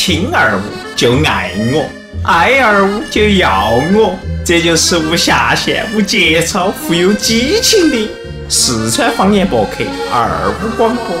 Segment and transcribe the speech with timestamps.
[0.00, 0.62] 听二五
[0.96, 1.84] 就爱我，
[2.24, 8.08] 爱二五就要我，这就是无下限、无节操、富有激情的
[8.48, 11.14] 四川方言博客二五广播，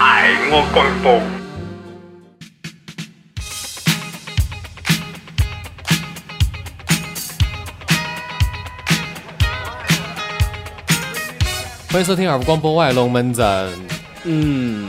[0.00, 1.20] 爱我广播。
[11.92, 13.70] 欢迎收听二五广播，我爱龙门阵。
[14.26, 14.88] 嗯，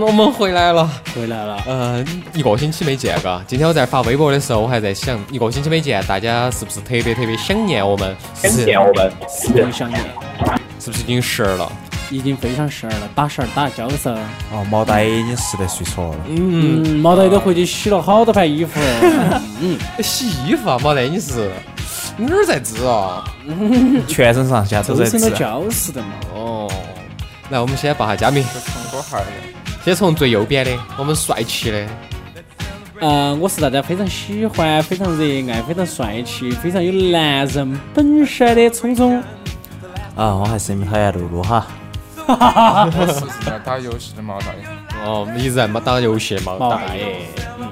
[0.00, 0.90] 嗯，我们回来了。
[1.14, 1.62] 回来了。
[1.66, 3.42] 呃，一个星期没见，嘎。
[3.46, 8.16] 今天我在发微博的时候，我还在想，一个星期没见，大家是不是特别特别想念我们？
[8.34, 10.00] 想念我们，是想念，
[10.78, 11.70] 是不是已经十二了？
[12.10, 14.10] 已经非常十二了，打十二打交噻。
[14.52, 16.16] 哦，毛大爷已经实在睡着了。
[16.26, 18.80] 嗯，毛大爷都回去洗了好多盘衣服。
[19.60, 21.50] 嗯，洗衣服啊，毛大爷你是
[22.16, 23.22] 哪儿在织啊？
[24.08, 25.20] 全身上下都在织。
[25.20, 26.08] 都教室的嘛。
[26.34, 26.70] 哦，
[27.50, 28.42] 来，我们先报下佳名。
[28.64, 29.26] 唱歌号的。
[29.82, 31.86] 先从最右边的，我们帅气的。
[33.00, 39.22] 嗯，我是大家非常喜欢、非常热爱、非常帅气、非常有男人本色的聪聪。
[40.14, 41.66] 啊，我还是你们讨厌露露哈。
[42.26, 45.02] 我是在打游戏的毛大爷。
[45.02, 47.16] 哦，一直在打游戏的毛大爷。
[47.58, 47.66] 嗯。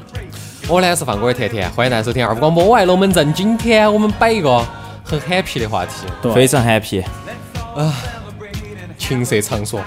[0.67, 3.33] 我呢是放歌的甜甜，欢迎大家收听二五广播，我爱龙门阵。
[3.35, 4.65] 今天我们摆一个
[5.05, 7.05] 很 happy 的话题，非常 happy。
[7.77, 7.95] 啊，
[8.97, 9.83] 情色场所。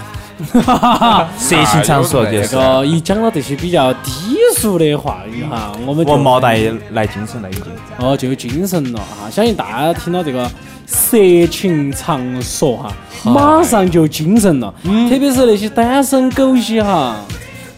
[1.38, 4.12] 色情场所这个一讲到这些比较低
[4.56, 7.64] 俗的话语哈，我们我毛大爷来精神了已经。
[7.98, 9.30] 哦，就有精神了哈！
[9.30, 10.50] 相信大家听到这个
[10.86, 11.18] 色
[11.50, 12.92] 情场所哈，
[13.24, 14.74] 马上就精神了。
[14.84, 15.10] 嗯。
[15.10, 17.16] 特别是那些单身狗些哈，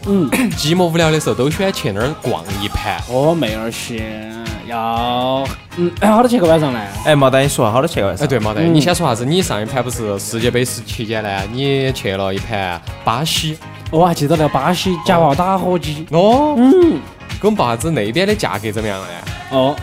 [0.06, 2.98] 嗯， 寂寞无聊的时候都喜欢去那儿逛一盘。
[3.10, 4.32] 哦，妹儿些
[4.66, 5.44] 要，
[5.76, 6.80] 嗯，好多钱个晚上呢？
[7.04, 8.24] 哎，毛蛋，你说好多钱个晚上？
[8.24, 9.24] 哎，对，毛大爷，你先说啥子？
[9.24, 11.28] 你上一盘不是世界杯时期间呢？
[11.52, 13.58] 你去了一盘巴西。
[13.90, 16.06] 我还记得那个巴西夹娃打火机。
[16.10, 16.54] 哦。
[16.56, 17.00] 嗯。
[17.40, 19.06] 给我们报下子那边的价格怎么样呢？
[19.50, 19.76] 哦。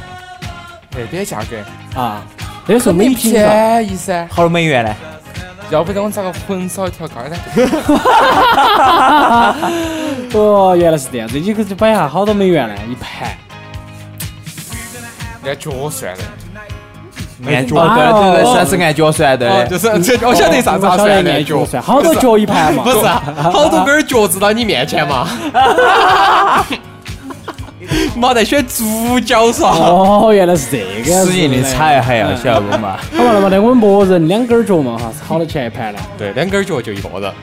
[0.91, 1.55] 那边价格
[1.99, 2.23] 啊？
[2.65, 4.27] 那时候没便宜噻。
[4.29, 4.93] 好多美元呢？
[5.69, 7.37] 要不得我咋个混少一条街呢？
[10.33, 13.29] 哦，原来是这样子，你可是摆下好多美元呢，一盘。
[15.45, 16.23] 按脚算的，
[17.51, 22.97] 按脚对对对，算是按脚算的，就是这我晓得啥子算按脚算，好多脚一盘嘛，不是，
[23.41, 25.27] 好多根脚趾到你面前嘛。
[28.15, 29.65] 没得选猪脚噻。
[29.65, 31.25] 哦，原来是这个。
[31.25, 32.97] 使劲的踩还要晓得不嘛？
[33.17, 35.99] 好嘛，那么那，我们默认两根脚嘛哈，是好多钱一盘呢？
[36.17, 37.33] 对，两根脚就一个人。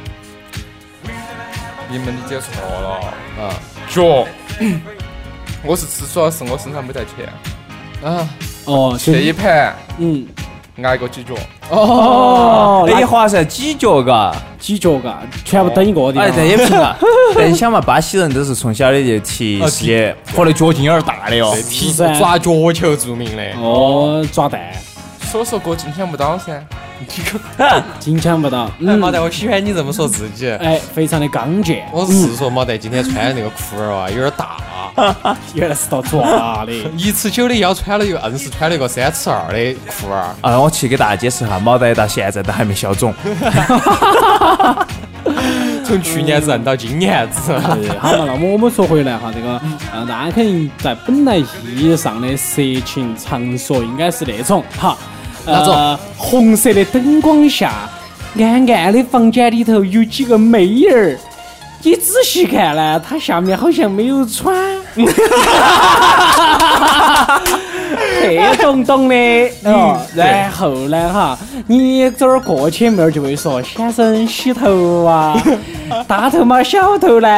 [1.91, 2.89] 你们理解错了
[3.43, 3.53] 啊！
[3.91, 4.27] 脚，
[5.65, 7.29] 我是吃，主要是我身上没带钱。
[8.05, 8.29] 啊，
[8.65, 10.25] 哦，这一盘，嗯，
[10.83, 11.35] 挨个几脚，
[11.71, 16.97] 哦，那一划算，几脚嘎，几脚嘎，全部等一个的，哎，这也平啊。
[17.35, 24.61] 但你想嘛，巴西人都是从小的就踢世界，或者脚劲有点大的哟，踢抓脚球著名的，哦，抓蛋，
[25.31, 26.59] 所以说哥金抢不到噻。
[28.01, 28.69] 金抢不到。
[28.81, 30.51] 嗯，毛蛋，我喜欢你这么说自己。
[30.51, 31.87] 哎，非常的刚健。
[31.93, 34.57] 我是说，毛蛋今天穿的那个裤儿啊，有点大。
[35.55, 36.73] 原来是到抓的。
[36.97, 40.35] 一尺九的腰穿了一个，硬是穿了一个三尺二的裤儿。
[40.41, 43.15] 啊，我去给大家解释下，毛蛋到现在都还没消肿。
[45.85, 47.57] 从去年子到今年子。
[48.01, 49.61] 好嘛，那么我们说回来哈，这个，
[49.95, 51.47] 嗯，大家肯定在本来意
[51.77, 54.97] 义上的色情场所应该是那种，哈。
[55.47, 57.89] 那种红色的灯光下，
[58.39, 61.19] 暗暗的房间里头有几个妹儿，
[61.83, 64.55] 你仔细看呢，她下面好像没有穿，
[68.21, 69.15] 黑洞洞的
[69.65, 69.99] 哦。
[70.15, 75.41] 然后呢，哈，你这儿过去，妹儿就会说：“先生洗头啊，
[76.07, 77.29] 大头嘛，小头呢？”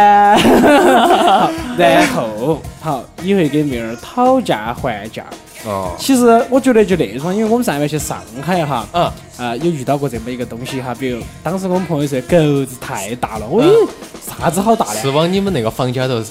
[1.79, 5.23] 然后，好，你会给妹儿讨价还价。
[5.67, 9.05] 哦，其实我觉得就那种，因为我们上回去上海哈，嗯，
[9.37, 13.65] 啊，有遇到过这么一个东西哈，比如当时我们朋友说狗子太大了，喂，
[14.27, 15.01] 啥子好大的？
[15.01, 16.23] 是往你们那个房间头、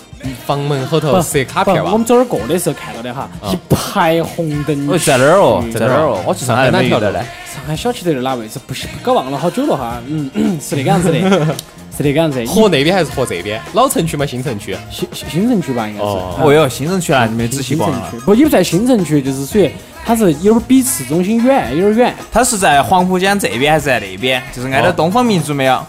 [0.45, 1.92] 房门后头塞卡片吧？
[1.92, 4.98] 我们走那儿过的时候看到的哈，一排红灯。
[4.98, 5.63] 在哪儿哦？
[5.71, 6.19] 在哪儿哦？
[6.25, 7.19] 我去上海哪条的呢？
[7.53, 8.59] 上海小区头哪位置？
[8.65, 10.01] 不是，搞忘了好久了哈。
[10.07, 11.56] 嗯，是那个样子的。
[12.00, 13.62] 是这个样子，和那边还是和这边？
[13.74, 14.25] 老城区吗？
[14.25, 14.75] 新城区？
[14.90, 16.06] 新新城区吧，应该是。
[16.06, 18.10] 哦哟，新城区啊，你没仔细逛啊？
[18.24, 19.69] 不，也不在新城区，就是属于
[20.06, 22.16] 它是有点比市中心远，有点远。
[22.31, 24.42] 它是在黄浦江这边还是在那边？
[24.56, 25.86] 就是挨到东方明珠没有？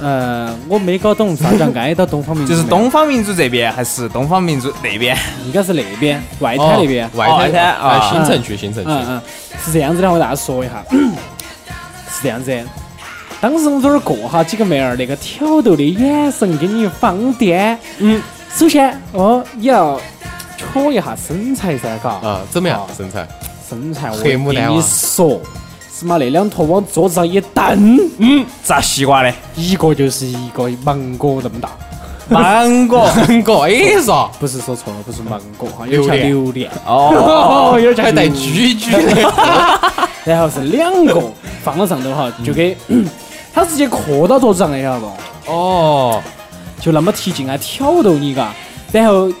[0.00, 2.52] 呃，我没搞懂啥叫挨到东方明珠。
[2.54, 5.14] 就是东方明珠这边还是东方明珠那边？
[5.44, 7.06] 应该是那边，外滩那边。
[7.14, 8.90] 外滩啊，新城区，新城区。
[8.90, 9.22] 嗯嗯，
[9.62, 12.50] 是这样子的，我给大家说一下， 是这样子。
[13.40, 18.20] 当时我们这儿过哈，几个妹儿那个挑逗的眼神给你放电，嗯，
[18.54, 20.00] 首先哦，你要
[20.56, 23.26] 瞧一下身材噻，嘎，啊，怎么样身材？
[23.68, 25.40] 身材我黑跟你说，
[25.92, 26.16] 是嘛？
[26.18, 31.70] 那两坨往桌子上一蹬，嗯，炸西瓜的，一个就是一个芒果那么大。
[32.28, 33.08] 芒果。
[33.28, 39.32] 芒果哎嗦，不是说错了，不是芒果哈，有点像榴榴莲，哦，哦， 有点还带像榴莲居居的。
[40.24, 41.22] 然后是两个
[41.62, 42.76] 放到上头哈，就给
[43.56, 45.50] 它直接磕到桌子上的，晓得不？
[45.50, 46.22] 哦，
[46.78, 48.52] 就那么提劲啊，挑逗你嘎。
[48.92, 49.32] 然后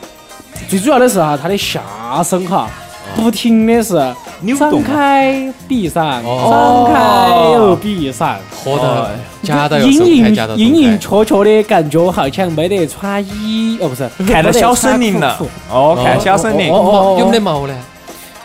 [0.70, 1.82] 最主要的是哈，他的下
[2.24, 2.66] 身哈，
[3.14, 8.38] 不停的是张扭动开闭上，哦张开又闭上。
[8.64, 9.10] 喝的
[9.42, 15.38] 夹到又隐，隐隐隐松绰绰的感觉，好像没得穿衣哦，不是 看到小森林了。
[15.70, 17.74] 哦，看小森林有没得毛呢？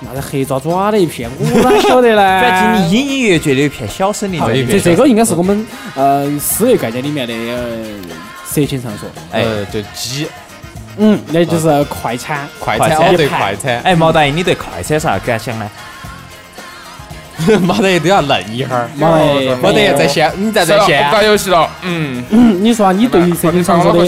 [0.01, 2.21] 那是黑爪爪的一片，我哪晓得呢？
[2.41, 4.69] 反正你隐隐约约觉得有一片小森林在里面。
[4.71, 5.65] 这这个应该是我们
[5.95, 7.67] 呃思维概念里面的呃
[8.45, 9.07] 色情场所。
[9.31, 10.27] 哎呃，就鸡
[10.97, 12.47] 嗯，那就是快餐。
[12.59, 15.69] 快餐，对快餐，哎，毛大爷，你对快餐啥感想呢？
[17.61, 21.67] 没得都要愣一会儿，妈的没得在线，你在在线不打游戏了。
[21.81, 23.99] 嗯，嗯，你说啊，你对于色情场所的。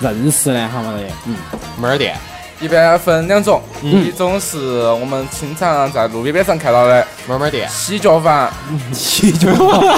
[0.00, 0.68] 认识呢？
[0.72, 1.36] 好嘛的，嗯，
[1.80, 2.16] 门儿店，
[2.60, 8.50] 一般分两种，嗯一种是我们经常在路边边上看到的慢慢店，洗脚房、
[8.92, 9.48] 洗脚，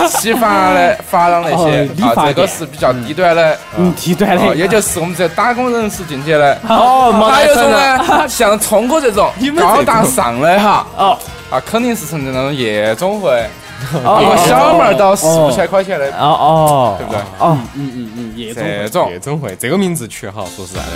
[0.08, 6.58] 洗发的发廊那哦些啊，这个是比较低端的，嗯，低端哦，的，也就是我们这打工人士进去的。
[6.68, 7.70] 哦，还有一种。
[7.70, 11.18] 呢， 像聪哥这种高大上的哈，哦。
[11.50, 13.44] 啊，肯定是成那种夜总会，
[13.92, 17.20] 一个哦小妹儿到四五千块钱的，哦哦，对不对？
[17.38, 18.54] 哦，嗯嗯嗯，夜
[18.88, 20.86] 总会，夜总会这个名字取好，说实在的，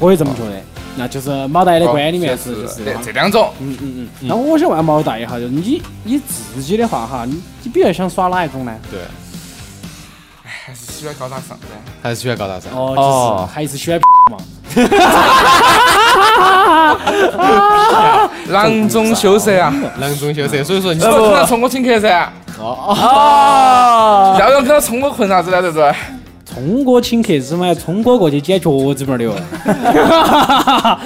[0.00, 0.50] 我也这么觉得。
[0.96, 3.52] 那就是毛大爷的观里面是就就是是这这两种。
[3.60, 4.28] 嗯嗯嗯。
[4.28, 8.76] 那我想问毛大爷哈，就是你你自己的话哈，你你比较想耍哪一种呢？
[8.90, 8.98] 对，
[10.42, 11.66] 还是喜欢高大上的。
[12.02, 12.72] 还是喜欢高大上。
[12.72, 14.00] 哦，哦就是还是喜欢
[14.32, 14.38] 嘛。
[18.50, 19.72] 囊中羞涩啊！
[19.98, 22.32] 囊中羞涩，所以说你是不是跟他冲我请客噻？
[22.58, 25.62] 哦，要要跟他冲我混啥子呢？
[25.62, 25.94] 对不对？
[26.52, 27.72] 聪哥请客是吗？
[27.74, 29.34] 聪哥过去捡脚趾板儿的哦。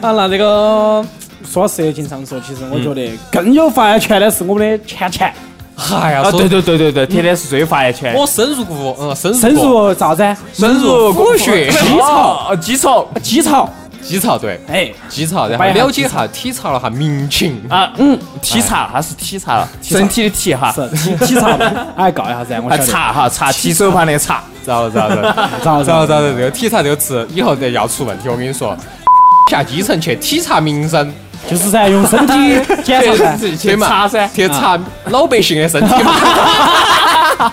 [0.00, 1.04] 啊，那这个
[1.44, 5.32] 说色情场所，其实我觉得更有发言权的是我们的钱钱，
[5.90, 8.14] 哎呀，啊，对对对对对，天天是最有发言权。
[8.14, 10.36] 我深入过，嗯，深入深入啥子？
[10.52, 13.42] 深入骨血基础，哦基础基
[14.06, 17.60] 槽，基槽，对，哎，基槽，然后了解一下体察了下民情。
[17.68, 21.56] 啊，嗯，体察，它是体察了，身体的体哈，是体体察，
[21.96, 22.92] 哎，告一下噻，我啊晓得。
[22.92, 25.14] 察哈，查提手旁的查，知道了，知道了，
[25.60, 26.32] 知道知道了， 知道了。
[26.32, 28.76] 这个体察这个词以后再要出问题，我跟你说，
[29.50, 31.12] 下基层去体察民生，
[31.48, 33.56] 就是噻，用身体 检查噻。
[33.56, 34.28] 去嘛查噻。
[34.34, 37.52] 去查老百姓的身体嘛，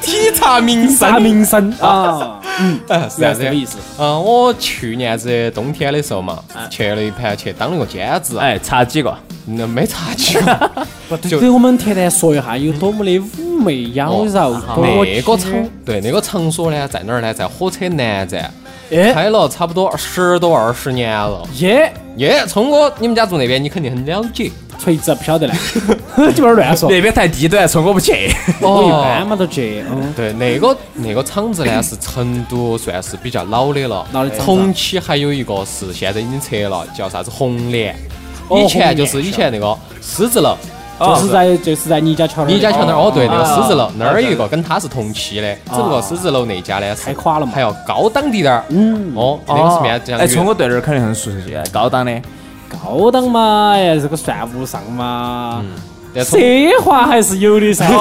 [0.00, 1.22] 体察民啥生。
[1.22, 2.40] 民生啊？
[2.60, 3.78] 嗯，嗯，是这个意思。
[3.98, 6.38] 嗯，我去年子冬天的时候嘛，
[6.70, 9.16] 去了一盘去当了个兼职，哎，查几个？
[9.46, 10.70] 那没查几个。
[11.08, 15.52] 不，给我们谈谈说一下有多么的妩媚妖娆，那个场，
[15.84, 17.32] 对那个场所呢，在哪儿呢？
[17.32, 18.52] 在火车南站，
[18.90, 21.42] 哎开了差不多十多二十年了。
[21.58, 24.50] 耶，耶，聪哥，你们家住那边，你肯定很了解。
[24.78, 25.52] 锤子不晓得嘞，
[26.32, 26.88] 基本上乱说。
[26.88, 28.30] 那边太低端，说我不去。
[28.60, 34.06] 我 一般嘛都去，嗯，对，那个那个厂子呢是成都算是比较老的了。
[34.12, 37.94] 老的厂子，同期还有一个是现在已经拆了，叫啥子红莲。
[38.48, 40.56] 哦以前就是以前那个狮子楼，
[40.98, 42.54] 就是在就是在倪家桥那儿。
[42.54, 43.84] 倪家桥那儿哦，对，那个狮子楼。
[43.84, 47.52] 啊那儿有一个跟它是同期的，只不过狮子楼那家呢是太垮了嘛。
[47.54, 48.64] 还要高档滴点儿。
[48.68, 52.12] 嗯，哦，那个是面这样哎，从我对那儿肯定很熟悉，高档的。
[52.68, 55.62] 高档嘛，哎，这个算不上嘛。
[56.14, 57.86] 但从奢华还是有的噻。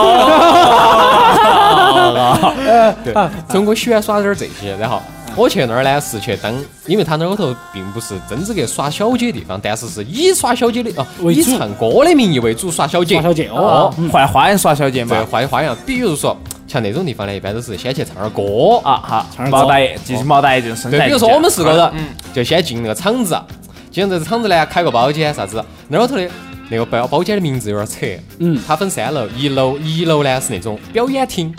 [3.04, 3.14] 对，
[3.50, 5.02] 中国喜欢耍点儿这些，然后
[5.36, 6.54] 我去那儿呢是去当，
[6.86, 10.90] 因为他那儿头并不是真正个耍小姐的地方，但是是以耍小姐的
[11.22, 13.16] 哦，以唱歌的名义为主耍小姐。
[13.16, 15.28] 耍小姐哦哦，换花样耍小姐嘛对，嘛。
[15.30, 18.42] 换花样，比如说像那种地方呢，一般都是先去唱点儿歌。
[18.88, 21.92] 啊好唱，儿毛大爷，就是毛大爷这种身对，比如说我们四个人，
[22.34, 23.38] 就先进那个场子，
[23.98, 26.30] 进这个厂子呢，开个包间啥子，那儿头的
[26.70, 28.06] 那个包包间的名字有点扯，
[28.38, 28.60] 嗯。
[28.68, 31.52] 它分三楼，一楼一楼呢是那种表演厅，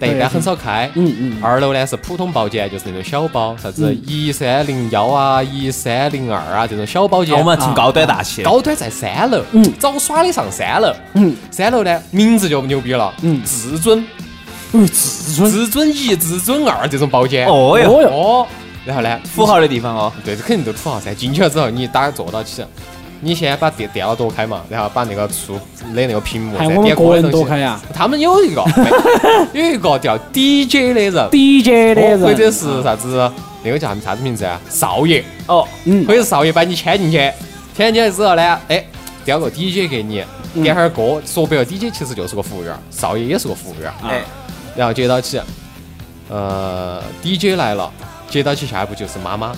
[0.00, 1.36] 但一般很少开，嗯嗯。
[1.40, 7.38] 二楼呢是普通包间，就是那种小包，啥子一三零幺啊、一三零二啊这种小包间。
[7.38, 8.42] 我们挺高端大气。
[8.42, 9.62] 高端在三楼，嗯。
[9.78, 13.40] 早耍的上三楼，嗯，三楼呢名字就牛逼了，嗯。
[13.44, 14.04] 至尊、
[14.72, 15.48] 嗯，至尊。
[15.52, 17.46] 至尊一、至尊二这种包间。
[17.46, 18.46] 哦哟，哟，哦，
[18.84, 20.12] 然后呢，土豪的地方哦。
[20.24, 21.14] 对，这肯定都土豪噻。
[21.14, 22.64] 进去了之后，你打坐到起，
[23.20, 25.54] 你先把电电脑夺开嘛，然后把那个树
[25.94, 27.48] 的那个屏幕还我们再点个人多歌的东西。
[27.48, 27.80] 开呀。
[27.92, 28.62] 他们有一个
[29.54, 33.30] 有一个叫 DJ 的人，，DJ 的人哦或者是啥子？
[33.62, 34.60] 那个叫啥啥子名字啊？
[34.68, 36.06] 少爷，哦，嗯。
[36.06, 37.16] 或者是少爷把你牵进去，
[37.74, 38.84] 牵进去之后呢，哎，
[39.24, 40.22] 调个 DJ 给你，
[40.62, 43.90] 点哈儿歌，说白了，DJ 其实就是个服务员，少爷也是个服务员。
[43.90, 44.20] 儿，哎，
[44.76, 45.40] 然后接到起，
[46.28, 47.90] 呃，DJ 来了，
[48.28, 49.48] 接到起下一步就是妈妈，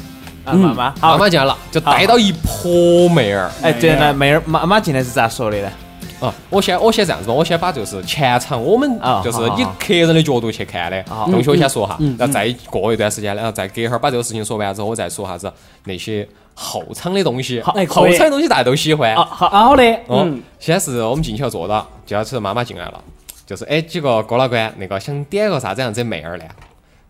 [0.45, 3.51] 啊妈妈，妈，妈进来了，就带到一泼妹儿。
[3.63, 5.71] 哎，对了，妹儿妈妈进来是咋说的呢？
[6.19, 15.53] 啊，我先我先这样子吧，我先把就是前场我们啊就是好好以客人的角度去看的啊东西，我先说哈，然后再过一段时间，然后再隔一会儿把这个事情说完之后，我再说啥子
[15.85, 17.61] 那些后场的东西。
[17.75, 19.15] 哎后场的东西大家都喜欢。
[19.15, 23.01] 啊，好，好的，哦嗯，，先是我们进去要坐到，接下去妈妈进来了，
[23.45, 26.45] 就是哎几个哥老倌那个想点个啥子样子妹儿呢？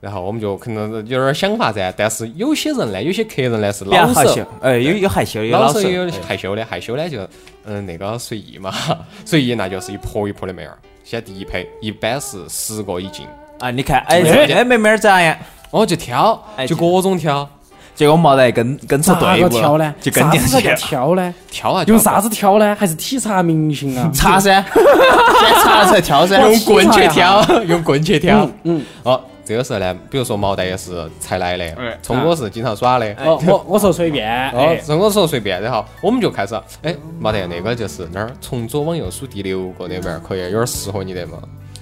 [0.06, 7.18] 然后我们就可能有点儿想法噻，但是有些人呢，有些客人呢是老害羞，，哎，有有害羞，有老手，也有哎害羞的，害羞呢就
[7.64, 8.72] 嗯那个随意嘛，
[9.26, 10.78] 随意那就是一泼一泼的妹儿。
[11.02, 13.26] 先第一批一般是十个一进，
[13.58, 15.36] 啊，你看，哎，哎哎，妹妹儿咋样？
[15.72, 17.48] 哦就挑，哎就各种挑，
[17.96, 19.92] 结果没得跟跟出咋队伍了挑呢？
[20.00, 20.74] 就跟进去啥子。
[20.76, 21.34] 挑呢？
[21.50, 22.76] 挑啊，用啥子挑呢？
[22.78, 24.08] 还是体察民情啊？
[24.14, 26.40] 查噻， 先查了才挑噻。
[26.40, 28.52] 用棍去挑，用棍去挑嗯。
[28.64, 33.14] 嗯，哦，这个时候呢，比如说毛蛋也是才来的哎，聪哥是经常耍的。
[33.24, 41.38] 哦，我我说随便，哦哎，，聪哥说随便，然后我们就开始，哎，毛蛋那个就是那儿从左往右数第六个那边，可以有点适合你的嘛？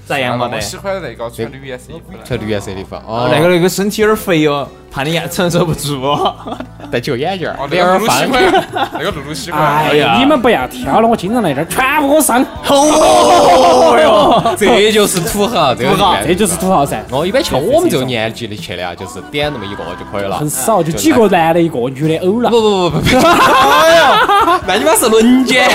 [0.07, 0.61] 咋样毛蛋我？
[0.61, 2.19] 喜欢那个穿绿颜色衣服的。
[2.25, 6.35] 穿绿颜色的衣服，哦哦，，那个那个身体有点肥哦，怕你承受不住哦。
[6.93, 8.27] 戴起个眼镜儿露露喜。
[8.27, 9.61] 欢， 那个露露喜欢。
[9.61, 17.03] 哎呀你们不要挑了，我经常来这儿，全部给我上，哦哟，这就是土豪，这个土豪这就是土豪噻。
[17.11, 22.51] 哦，一般像我们这个年纪的去的啊，就是点那么一个就可以了，很少，就几个男的，一个女的偶了。
[22.51, 25.69] 不不不不不，哎呀，那你妈是轮奸。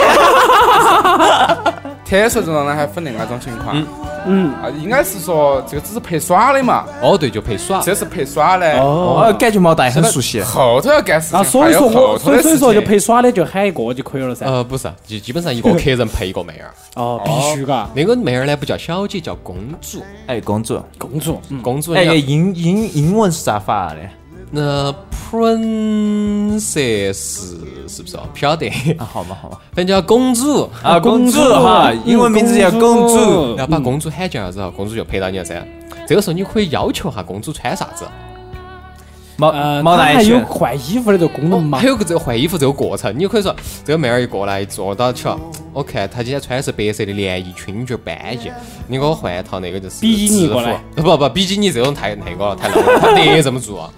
[2.09, 3.87] 天色这种呢还分另外一种情况，嗯
[4.25, 7.79] 嗯，啊，应该是说这个只是陪耍的嘛，哦，对，就陪耍。
[7.81, 10.41] 这是陪耍的，哦，感觉毛蛋很熟悉。
[10.41, 12.57] 后头要干事啊，所以说我，所以所以。
[12.57, 14.47] 说就陪耍的就喊一个就可以了噻。
[14.47, 16.73] 呃，不是，就基本上一个客人陪一个妹儿。
[16.95, 20.01] 哦，必须嘎，那个妹儿呢不叫小姐，叫公主。
[20.25, 23.97] 哎，公主，公主，嗯，公主，哎，哎，英英英文是咋发的？
[24.51, 24.91] 那
[25.29, 27.19] princess
[27.87, 28.21] 是不是哦？
[28.33, 28.67] 不晓得，
[28.97, 29.57] 啊，好嘛好嘛。
[29.73, 30.69] 反正叫公主。
[30.81, 33.55] 啊，公主哈，英文名字叫公主。
[33.55, 35.63] 然后把公主喊叫了之后，公主就陪到你了噻。
[36.07, 38.05] 这个时候你可以要求哈公主穿啥子。
[39.37, 41.87] 毛呃，毛他还有换衣服的这个功能嘛还？
[41.87, 43.55] 有个这个换衣服这个过程，你就可以说
[43.85, 45.39] 这个妹儿一过来坐到起了，
[45.71, 48.51] 我看她今天穿的是白色的连衣裙，就斑衣，
[48.87, 53.89] 你给我换一套那个就是比基尼过来不不，比基尼这种太那个了，太 low 了，他得这么做。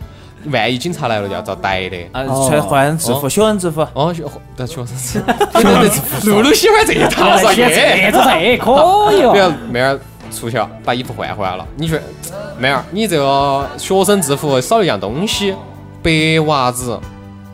[0.46, 1.98] 万一警察来了，要遭逮的。
[2.12, 3.86] 啊，穿换制服，学生制服。
[3.94, 4.24] 哦，学
[4.56, 5.24] 但学生是，
[6.30, 7.54] 露露喜欢这一套是吧？
[7.54, 9.54] 现在耶 这这可以比如哦。
[9.70, 10.00] 妹儿
[10.32, 12.00] 出去了，把衣服换回来了，你说
[12.58, 15.54] 妹儿，你这个学生制服少一样东西，
[16.02, 17.00] 白袜子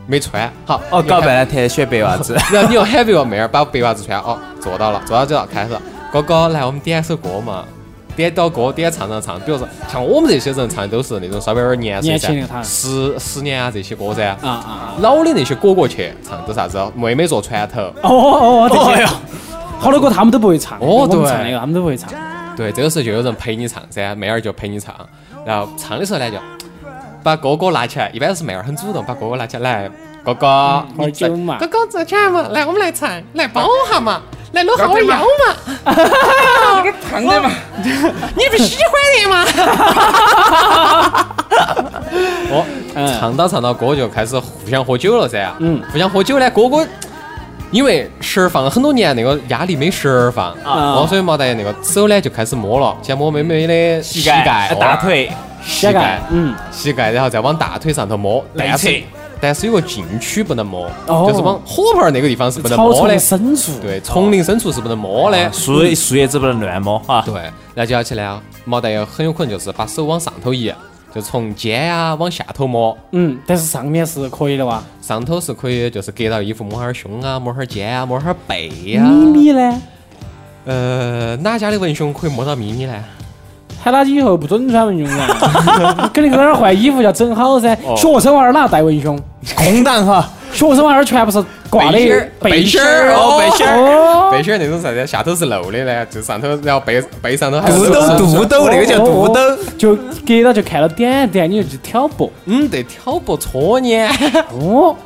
[0.06, 2.36] 没穿，好哦，搞半天选白袜子。
[2.52, 5.76] 然后你又喊别个妹儿把白袜子穿，哦，做到了，做到这了开始，
[6.12, 7.64] 哥哥来，我们点首歌嘛，
[8.18, 14.94] 点到歌点唱唱唱，比如说像我们这些人唱的都是那种稍微有点年岁年轻十十年啊这些歌噻，啊啊！
[14.98, 19.06] 老的那些哥哥去唱都啥子，妹妹坐船头，哦哦哦，这些
[19.78, 22.10] 好多歌他们都不会唱，哦对唱那个他们都不会唱。
[22.56, 24.92] 对，这个时候就有人陪你唱噻，妹儿就陪你唱，
[25.46, 26.36] 然后唱的时候呢就
[27.22, 29.90] 把哥哥拉起来，一般是妹儿很主动把哥哥拉起来，来
[30.28, 31.56] 哥哥，喝你酒嘛。
[31.58, 34.20] 哥哥坐起来嘛，来我们来唱，来抱下嘛，
[34.52, 35.56] 来搂下我腰嘛。
[36.76, 37.50] 有点胖的嘛，
[37.82, 39.44] 你不喜欢的吗？
[42.50, 42.64] 哦，
[43.18, 45.50] 唱 到唱到哥就开始互相喝酒了噻。
[45.60, 46.86] 嗯，互相喝酒呢，哥哥
[47.70, 50.96] 因为绳儿放了很多年，那个压力没绳儿放，啊。
[50.96, 55.32] 哦，所以毛蛋那个手呢就开始摸了，先摸妹妹的膝盖、大、腿、
[55.64, 59.02] 膝盖、嗯，膝盖，然后再往大腿上头摸，内侧但是
[59.40, 63.38] 但是有个禁区不能摸，哦就是往火盆儿那个地方是不能摸的丛。
[63.38, 65.52] 深处，对，丛林深处是不能摸的。
[65.52, 67.22] 树树叶子不能乱摸哈。
[67.24, 67.34] 对，
[67.74, 70.72] 然后接下去呢，毛蛋也很有可能就是把手往上头移，
[71.14, 74.82] 就从肩啊、往下头摸，嗯，但是上面是可以的哇。
[75.00, 79.82] 上头是可以就是隔到衣服摸下儿胸啊，摸下儿肩啊，摸下儿背啊、咪咪呢？
[80.66, 83.04] 呃，哪家的文胸可以摸到咪咪呢？
[83.80, 86.10] 喊他以后不准穿文胸啊！
[86.12, 87.72] 肯定在那儿换衣服要整好噻。
[87.86, 89.18] 哦学生娃儿哪带文胸？
[89.56, 99.40] 空档哈，学生娃儿全部是挂的背心儿背心儿哦背心儿哦背心儿那种啥子，下头是露的呢，就上头，然后背背上头还肚兜肚兜那个叫肚兜。
[99.78, 99.94] 就
[100.26, 102.30] 隔到就看到点点，你就去挑拨。
[102.46, 103.96] 嗯，对，挑拨搓你。
[103.96, 104.08] 哦，
[104.90, 104.96] 好，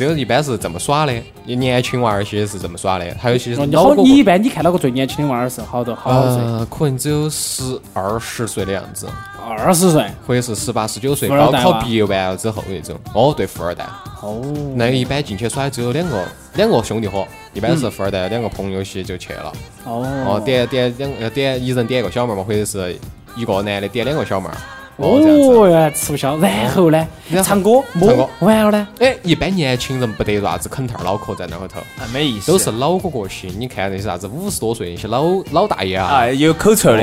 [0.00, 1.12] 这个一般是这么耍的，
[1.44, 6.42] 年轻娃儿些是这么耍的，还有些你一般你看到过最年轻的娃儿是好多好多岁？
[6.42, 9.06] 呃，可能只有十二十岁的样子，
[9.46, 10.06] 二十岁。
[10.26, 12.98] 或者是十八、十九岁，高考毕业完了之后那种。
[13.12, 13.86] 哦，对，富二代。
[14.22, 14.40] 哦，
[14.74, 19.52] 那一般进去耍只有两个两个兄弟伙，一般是富二代两个朋友些就去了。
[19.84, 22.98] 哦，哦，点点两呃点一人点一个小妹儿嘛，或者是
[23.36, 24.56] 一个男的点两个小妹儿。
[25.00, 25.48] 哦，这样子。
[25.48, 26.36] 哦呀，促销。
[26.38, 27.08] 然后呢
[27.42, 28.28] 唱歌唱歌。
[28.38, 33.48] 摸完了呢，哎，一般年轻人不得啥子啃炭儿脑壳在那后头，啊没意思，都是脑壳过去。
[33.50, 37.02] 你看那些啥子五十多岁那些老老大爷啊，哎有口臭的，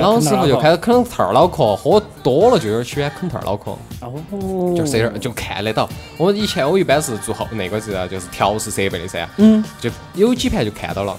[0.00, 5.88] 老师傅就开始啃炭儿脑壳，喝多了就有点喜欢啃炭儿脑壳，哦，就是这点儿就看得到。
[6.16, 11.16] 我以前我一般是做后那个是就是调试设备的噻，嗯，就有几盘就看到了，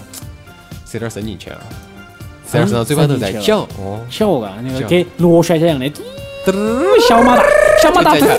[0.84, 1.60] 塞点儿伸进去了，
[2.48, 5.86] 塞点儿伸到嘴巴头再伸进去嚼，哦，小嘎，那个跟螺旋桨一样的，
[6.50, 7.42] 嘚儿小马达，
[7.82, 8.38] 小马达， 再再嘚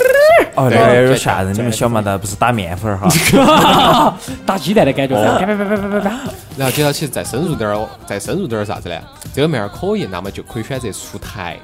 [0.56, 1.54] 哦，对那个有点吓人。
[1.54, 3.06] 你们小马达不是打面粉儿哈？
[3.08, 4.14] 儿
[4.44, 6.10] 打鸡蛋的感觉，啪啪啪啪啪啪啪。
[6.56, 8.96] 然后接到起再深入点儿，再深入点儿啥子呢？
[9.32, 11.56] 这个妹儿可以，那么就可以选择出台。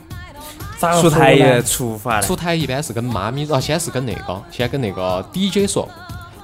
[1.00, 5.88] 出台也出发出，台一般是跟妈咪，啊，先是跟那个，先跟那个 DJ 说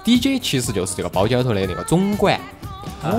[0.03, 2.41] ，DJ 其实就是这个包间头的那个总管。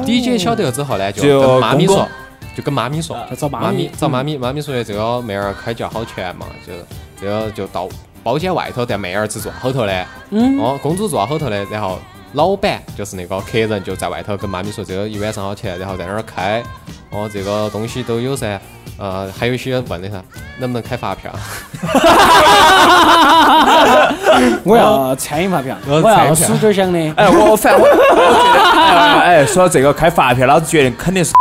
[0.06, 2.10] DJ 晓得了之后呢，就就跟妈咪公公说，
[2.56, 6.74] 就跟妈咪说，就找妈妈咪找妈咪，妈咪说的这个妹儿开价好钱嘛，就
[7.20, 7.88] 这个就到
[8.24, 10.60] 包间外头，但妹儿只坐后头的，嗯。
[10.60, 11.98] 哦，公主坐后头的，然后
[12.34, 16.64] 老板就是那个客人就在外头跟妈咪说这个一晚上好钱，然后在那儿开，
[17.10, 18.60] 哦，这个东西都有噻，
[18.98, 20.24] 呃，还有一些问的啥，
[20.60, 21.32] 能不能开发票？
[24.64, 26.48] 我要餐饮发票，我要我要餐饮票。
[26.48, 27.00] 数点香的。
[27.16, 28.00] 哎，我反正我我觉
[28.54, 31.32] 得，哎哎，说到这个开发票，老子觉得肯定是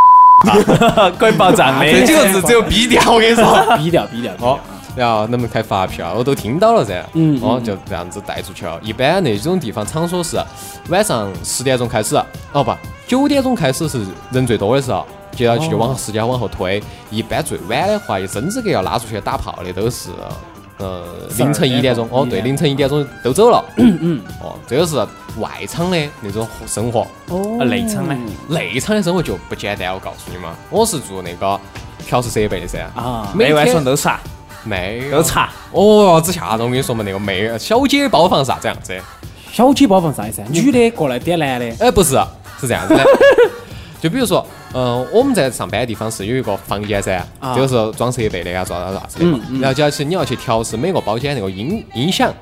[1.18, 1.86] 可以报账的。
[1.86, 3.44] 这几个字只有逼掉，我跟你说。
[3.78, 4.32] 逼掉，逼掉。
[4.40, 4.58] 哦，
[4.96, 6.14] 然后能不能开发票？
[6.16, 7.04] 我都听到了噻。
[7.14, 8.78] 嗯哦，就这样子带出去了。
[8.82, 10.42] 一般那种地方场所是
[10.88, 12.16] 晚上十点钟开始，
[12.52, 12.74] 哦不，
[13.06, 16.82] 九点钟开始是人最多的时候，接下去就往时间往后推。
[17.10, 20.10] 一般最晚的话，甚至给要拉出去打炮的都是。
[20.82, 21.04] 呃，
[21.38, 23.64] 凌晨一点钟，哦，对，凌晨一点钟都走了。
[23.76, 24.22] 嗯嗯。
[24.40, 24.96] 哦，这个是
[25.40, 28.16] 外场的那种生活，哦啊内场呢？
[28.48, 29.94] 内场的生活就不简单。
[29.94, 31.60] 我告诉你嘛，我是做那个
[32.04, 32.80] 调试设备的噻。
[32.96, 34.18] 啊，每晚上都啥
[34.64, 36.60] 没有都查，哦，之吓人！
[36.60, 39.00] 我跟你说嘛，那个妹儿小姐包房啥子样子？
[39.52, 40.48] 小姐包房啥意思啊？
[40.50, 41.66] 女的过来点男的。
[41.78, 42.18] 哎，不是，
[42.60, 43.04] 是这样子的。
[44.02, 49.38] 就比如说，嗯、我们在上班的地方是有一个房间噻，啊这个是装设备的呀，做啥啥子的嘛。
[49.60, 52.28] 然后就要去你要去调试每个包间那个音音响。
[52.28, 52.34] 啊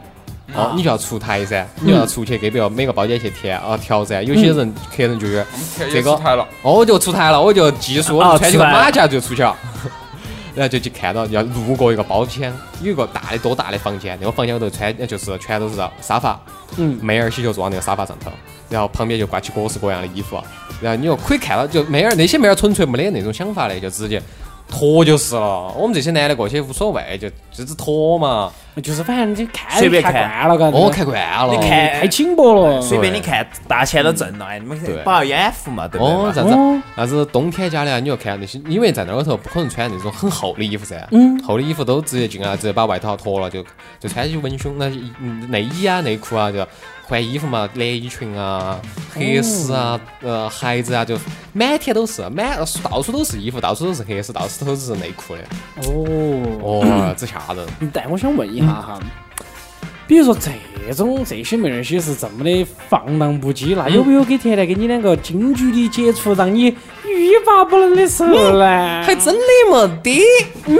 [0.53, 4.21] 哦，你就要出台噻，你就要出去给别个每个包间去填啊调噻。
[4.21, 5.47] 有些人客人就有点
[5.93, 9.57] 这个台了，哦，我就出台了，我就技术，我穿起个马甲就出去了。
[10.57, 16.41] 然后就去看到要路过一个包间，有一个大的多大的房间，那个房间里头穿就是全都是沙发，
[16.79, 18.33] 嗯，妹儿些就坐到那个沙发上头，
[18.71, 20.43] 然后旁边就挂起各式各样的衣服，
[20.81, 24.23] 然后你又可以看到，就妹儿那些妹儿纯粹没得那种想法的，就直接
[24.69, 25.69] 脱就是了。
[25.77, 28.51] 我们这些男的过去无所谓，就就是脱嘛。
[28.81, 30.79] 就是反正你看随便看看惯了，嘎。
[30.79, 31.53] 哦，看惯了。
[31.53, 32.81] 你看太轻薄了。
[32.81, 36.15] 随便你看大钱都挣了，哎，你们对不好眼福嘛，对不对？
[36.15, 36.81] 哦，啥子哦？
[36.97, 37.99] 啥子冬天家的啊？
[37.99, 41.07] 你要看那些，因为在那里头不可能穿那种很厚的衣服噻。
[41.11, 43.63] 嗯厚的衣服都直接进来，直接把外套脱了，就
[43.99, 46.67] 就穿起文胸那些嗯内衣啊、内裤啊，就
[47.11, 48.81] 换衣服嘛，连衣裙啊、
[49.13, 51.19] 黑丝啊、呃鞋子啊，就
[51.53, 55.43] 满天都是，满到处都是衣服，到处都是黑丝，到处都是内裤的。
[55.83, 57.67] 哦，哦，这吓人！
[57.93, 59.01] 但我想问一下哈，
[60.11, 60.51] 比如说这
[60.93, 69.05] 种这些妹儿些是这么的放荡不羁，那有没有给甜甜给你两个近距离接触，让你欲罢不能的时候呢？
[69.05, 70.21] 还真的没得。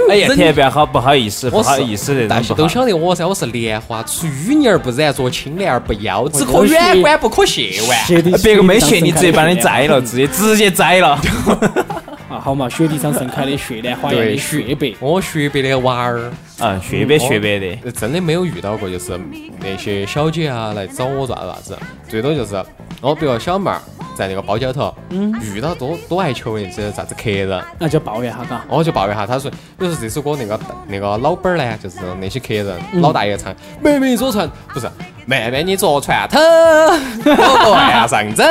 [0.09, 8.37] 哎呀，甜不要好不好意思，不我是好意思的，大家都晓得我噻，我是莲花出淤泥而不染，濯清涟而不妖，只可远观不可亵玩。
[8.43, 11.17] 别个没谢你，直接把你摘了，直接直接摘了。
[12.31, 14.93] 啊，好嘛，雪地上盛开的雪莲花一样的雪白。
[15.01, 19.19] 我雪白的娃儿，啊，雪白雪白的，呃真的没有遇到过，就是
[19.59, 22.55] 那些小姐啊来找我做啥子，最多就是
[23.01, 23.81] 哦，比如小妹儿
[24.15, 25.33] 在那个包间头，嗯。
[25.53, 28.63] 遇到多多爱求人些啥子客人，那就抱怨哈，嘎。
[28.69, 33.01] 我就抱怨下，他说，比如说这首歌那个那个老板儿呢，就是那些客人、嗯。
[33.01, 34.49] 老大爷唱，妹妹坐船。
[34.73, 34.89] 不是，
[35.25, 38.43] 妹妹你坐船头，我坐岸上走，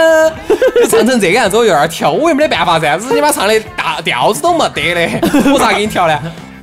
[0.83, 6.19] 你唱成这个样子，我有点儿跳，我又没得办法噻，只是你妈唱的大调子都没得的，我咋给你调呢？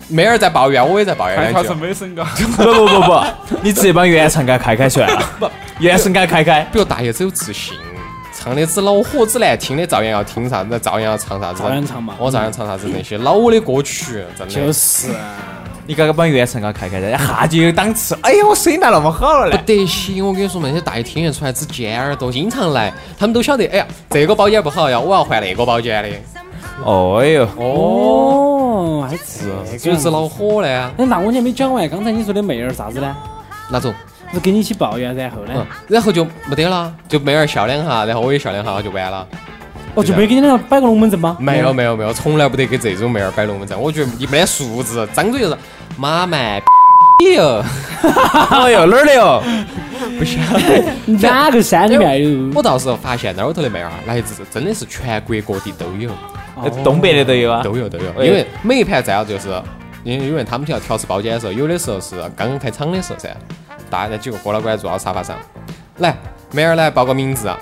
[0.09, 1.57] 妹儿在抱怨，我也在抱怨两句。
[1.57, 1.75] 还他是。
[1.75, 2.23] 没身高，
[2.55, 3.21] 不不不不，
[3.61, 6.61] 你直接把原唱给他开开算了，原声给他开开。
[6.71, 7.75] 比如大爷只有自信，
[8.33, 12.13] 唱的只恼火只难听的，照样要听啥子，照样要唱啥子，照样唱嘛。
[12.17, 14.53] 我照样唱啥子那些老的歌曲，真的。
[14.53, 15.35] 就是啊，
[15.87, 18.17] 你刚刚把原成刚开开的，一下就有档次。
[18.21, 19.63] 哎呀，我声音咋那么好了不？
[19.65, 26.09] 得行，我跟你说嘛，那些大爷听得出来，只尖耳朵，经常来，他们都晓得，哎呀，这个包间不好，要我要换那个包间的。
[26.83, 30.67] 哦哟，哦，还是就是恼火呢。
[30.67, 33.15] 哎，那我还没讲完，刚才你说的妹儿啥子呢？
[33.71, 33.93] 哪种？
[34.33, 39.25] 是跟你一起抱怨，然后嗯呢？，然后就没得了，就妹儿笑两下，然后我也笑两下，就完了。
[39.95, 41.37] 哦，就没给你俩摆个龙门阵吗？
[41.39, 43.81] 没有没有没有，从来不得给这种妹儿摆龙门阵。
[43.81, 45.57] 我觉得你没得素质，张嘴就是
[45.97, 46.61] 妈卖
[47.35, 47.63] 哟。
[48.51, 49.43] 哎呦，哪儿的哟？
[50.19, 50.83] 不晓得
[51.19, 52.51] 哪个山里面有？
[52.53, 56.11] 我到时候发现那儿头的妹儿啊，来自真的是全国各地都有，
[56.55, 57.63] 哦东北的都有啊。
[57.63, 58.05] 都有都有。
[58.19, 59.49] 哎因为每一盘这样就是，
[60.03, 63.35] 因为因为他们要调试包间的时候，有的时候是刚刚开场的时候噻，
[63.89, 65.35] 大家几个哥老倌坐到沙发上，
[65.97, 66.15] 来，
[66.51, 67.59] 妹儿来报个名字啊。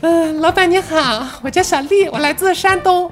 [0.00, 3.10] 嗯，老板你好，我叫小丽，我来自山东。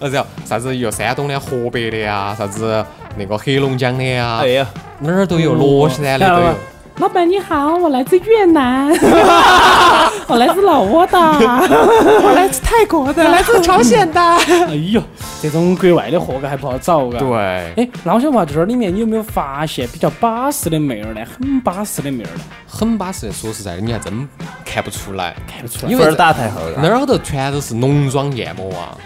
[0.00, 2.84] 呃，然后啥子有山东的、河北的呀，啥子
[3.16, 4.66] 那个黑龙江的呀哎，呀，
[5.00, 6.54] 哪儿都有，乐山的都有。
[6.98, 8.90] 老板你好，我来自越南，
[10.26, 11.16] 我来自老挝的，
[12.24, 14.20] 我来自泰国的， 来自朝鲜的。
[14.20, 15.00] 哎呦，
[15.40, 17.20] 这种国外的货个还不好找嘎。。
[17.20, 17.38] 对，
[17.76, 21.20] 哎，那我想问，就这里面你有没有发现比较巴适的妹儿呢？
[21.38, 22.40] 很巴适的妹儿呢？
[22.66, 23.30] 很巴适。
[23.30, 24.28] 说实在的，你还真
[24.64, 25.92] 看不出来，看不出来。
[25.92, 26.80] 因为分儿打太厚了。
[26.82, 28.98] 那儿头全都是浓妆艳抹啊，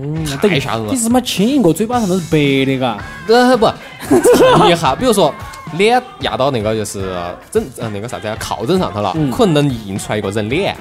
[0.00, 0.98] 嗯，太吓人了你。
[0.98, 2.98] 是嘛亲一个嘴巴上都是白的嘎？
[3.28, 3.66] 呃不，
[4.36, 5.34] 蹭一下，比如说
[5.76, 7.14] 脸压到那个就是
[7.50, 10.76] 枕呃那个啥子啊靠枕上头了，嗯可能能印出来一个人脸，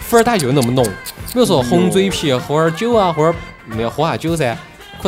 [0.00, 0.84] 粉儿打就那么浓。
[1.32, 4.56] 比如说红嘴皮，喝点酒啊，或者没有喝下酒噻，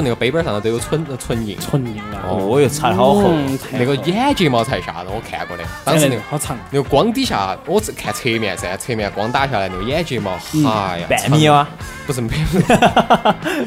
[0.03, 1.57] 那个杯杯上头都有唇呃唇印。
[1.59, 2.25] 唇印啊。
[2.29, 3.29] 哦哟，擦得好厚。
[3.29, 5.65] 嗯太那个眼睫毛才吓人，我看过的。
[5.85, 11.69] 当时那个好长，那个光底下，我只看侧面噻，侧面光打下来，那个眼睫毛，哎呀，半米啊，
[12.07, 12.31] 不是没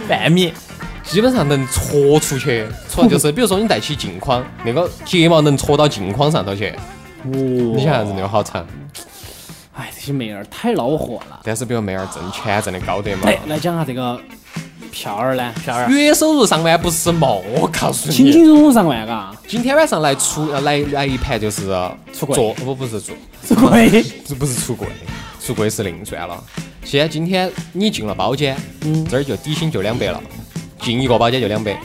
[0.07, 0.53] 半米。
[1.03, 6.73] 基本上能戳出去，戳就是 比如说你戴起镜框，那个睫毛能戳到镜框上头去，
[7.23, 8.65] 你哇想啥子那个好长？
[9.73, 11.39] 哎，这些妹儿太恼火了。
[11.43, 14.19] 但是比如妹儿挣钱挣的高得嘛，哎，来讲下这个
[14.97, 21.67] 票儿呢，票儿月收入上万不是梦，我告诉你，轻轻松松上万嘎，今天晚上来出呃来来一盘就是
[22.11, 23.15] 出柜做不不是做。
[23.47, 24.87] 出柜，这 不是出柜，
[25.39, 26.43] 出柜是另算了。
[26.83, 29.05] 现在今天你进了包间，嗯。
[29.05, 30.19] 这儿就底薪就两百了，
[30.81, 31.79] 进一个包间就两百。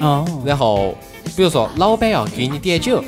[0.00, 0.92] 哦，然后
[1.36, 3.00] 比如说老板要给你点酒，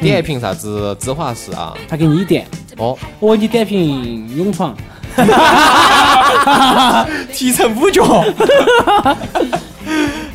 [0.00, 2.44] 点一瓶啥子芝华士啊，他给你点，
[2.76, 4.76] 哦，我给你点瓶勇闯，
[7.32, 8.04] 提成五角，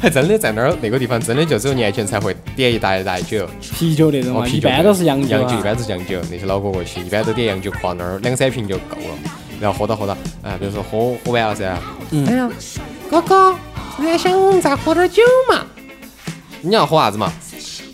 [0.01, 3.47] 还真的在那儿那个地方，真的就只有年轻人才会点一大一大酒。
[3.61, 5.61] 啤酒那种哦，酒一般都是洋酒洋酒一啊。
[5.63, 9.15] 般是洋酒，那些老哥哥去一般都点洋酒矿那儿两三瓶就够了，
[9.59, 11.77] 然后喝到喝到，哎，比如说喝喝完了噻，
[12.11, 12.49] 嗯哎呀，
[13.09, 13.55] 哥哥，
[13.97, 15.65] 你还想再喝点酒嘛？
[16.61, 17.31] 你要喝啥子嘛？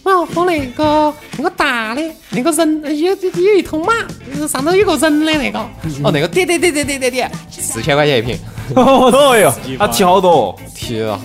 [0.03, 3.93] 我要喝那个那个大的，那个人有有有一头马，
[4.47, 5.59] 上头有个人的那个，
[6.03, 8.37] 哦，那个点点点点点点点，四千块钱一瓶，
[8.75, 11.19] 哦哟，他提好多，提了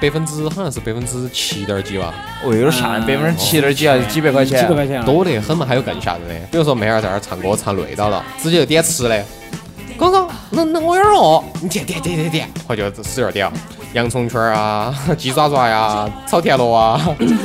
[0.00, 2.14] 百分之好像是百分之七点几吧。
[2.42, 4.74] 哦，有点吓人，百分之七点几啊，几百块钱几百。
[4.74, 9.24] 块钱啊，多得很嘛，还有更吓人的，比如说妹儿在那儿唱歌唱累到了，直接就点吃的。
[9.98, 13.50] 哥哥，那那我有点饿，你点点点点点，我就使劲点，
[13.92, 17.00] 洋葱圈儿啊， 鸡爪爪呀，炒田螺啊，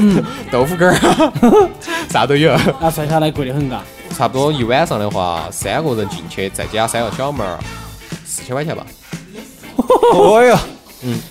[0.51, 1.33] 豆腐干儿啊，
[2.09, 2.55] 啥都有。
[2.79, 3.81] 那，算下来贵得很嘎。
[4.15, 7.59] 差不多一晚上的话，三个人进去，再加三个小妹儿，
[8.25, 8.85] 四千块钱吧。
[10.13, 10.57] 哦哟，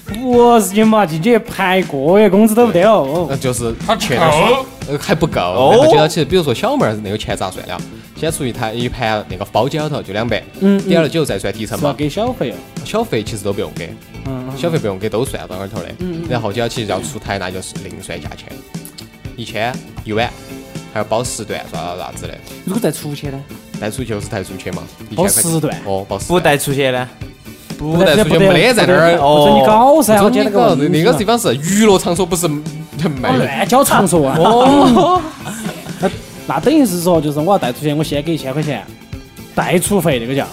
[0.06, 3.26] 不是你嘛，进去排个月工资都不得哦。
[3.30, 7.80] 那，就是他去那儿呃还不够，哦然后接到起，比如说小妹儿那个钱咋算了？
[8.16, 11.90] 先出一台一盘那个包间里头就两百，嗯嗯点了酒再算提成嘛。
[11.90, 12.54] 是给小费哦。
[12.84, 13.94] 小费其实都不用给，
[14.26, 15.88] 嗯，小费不用给，都算到那儿头的。
[16.28, 18.48] 然后接到起要出台，那就是另算价钱，
[19.36, 20.30] 一千一晚，
[20.92, 22.34] 还要包时段啥啥啥子的。
[22.64, 23.40] 如果再出去呢？
[23.80, 27.08] 带出去就是带出去嘛，一包千块钱时段哦，包时不带出去呢？
[27.76, 32.50] 不带出去没得在那儿哦，你搞噻，我这捡了个那个地方是娱乐场所，不是哦
[33.20, 33.36] 卖。
[33.36, 34.36] 乱交场所啊。
[34.38, 35.20] 哦，
[36.00, 36.10] 那
[36.46, 38.84] 那等于是说，就是我要带出去，我先给一千块钱，
[39.54, 40.46] 带出费那个叫，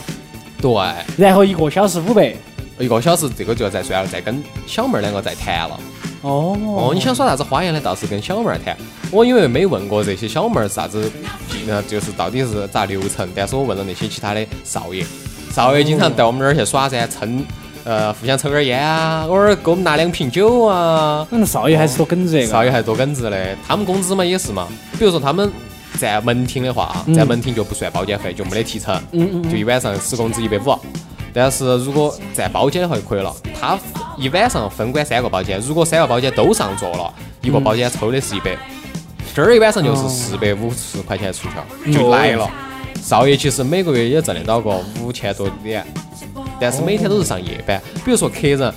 [0.60, 0.72] 对，
[1.16, 2.36] 然后一个小时五百。
[2.82, 5.80] 一个小时这个就要再算了，再跟小妹儿两个再谈了。
[6.22, 7.82] 哦哦，你想耍啥子花样呢？
[7.84, 8.78] 倒是跟小妹儿谈。
[9.10, 11.12] 我因为没问过这些小妹儿啥子，
[11.68, 15.04] 呃，就是到底是咋流程，但是我问了那些其他的少爷，
[15.52, 17.44] 少爷经常带我们那儿去耍噻，蹭，
[17.84, 21.28] 呃，互相抽根烟啊，偶尔给我们拿两瓶酒啊。
[21.32, 22.46] 那少爷还是多耿直的。
[22.46, 24.68] 少爷还多耿直的，他们工资嘛也是嘛，
[25.00, 25.52] 比如说他们
[25.98, 30.78] 在门厅的话，在门厅就不算包间费，就没得提成，嗯嗯就一晚上死工资一百五。
[31.34, 33.78] 但是如果占包间的话就可以了，他
[34.18, 38.58] 一晚上分管三个包间，如果三个包间都上座了，一个包间抽的是一百，
[39.34, 42.50] 今儿一晚上就是四百五十块钱出票就来了。
[43.02, 44.70] 少爷其实每个月也挣得到个
[45.02, 45.86] 五千多点，
[46.60, 47.82] 但是每天都是上夜班。
[48.06, 48.74] 比如说客人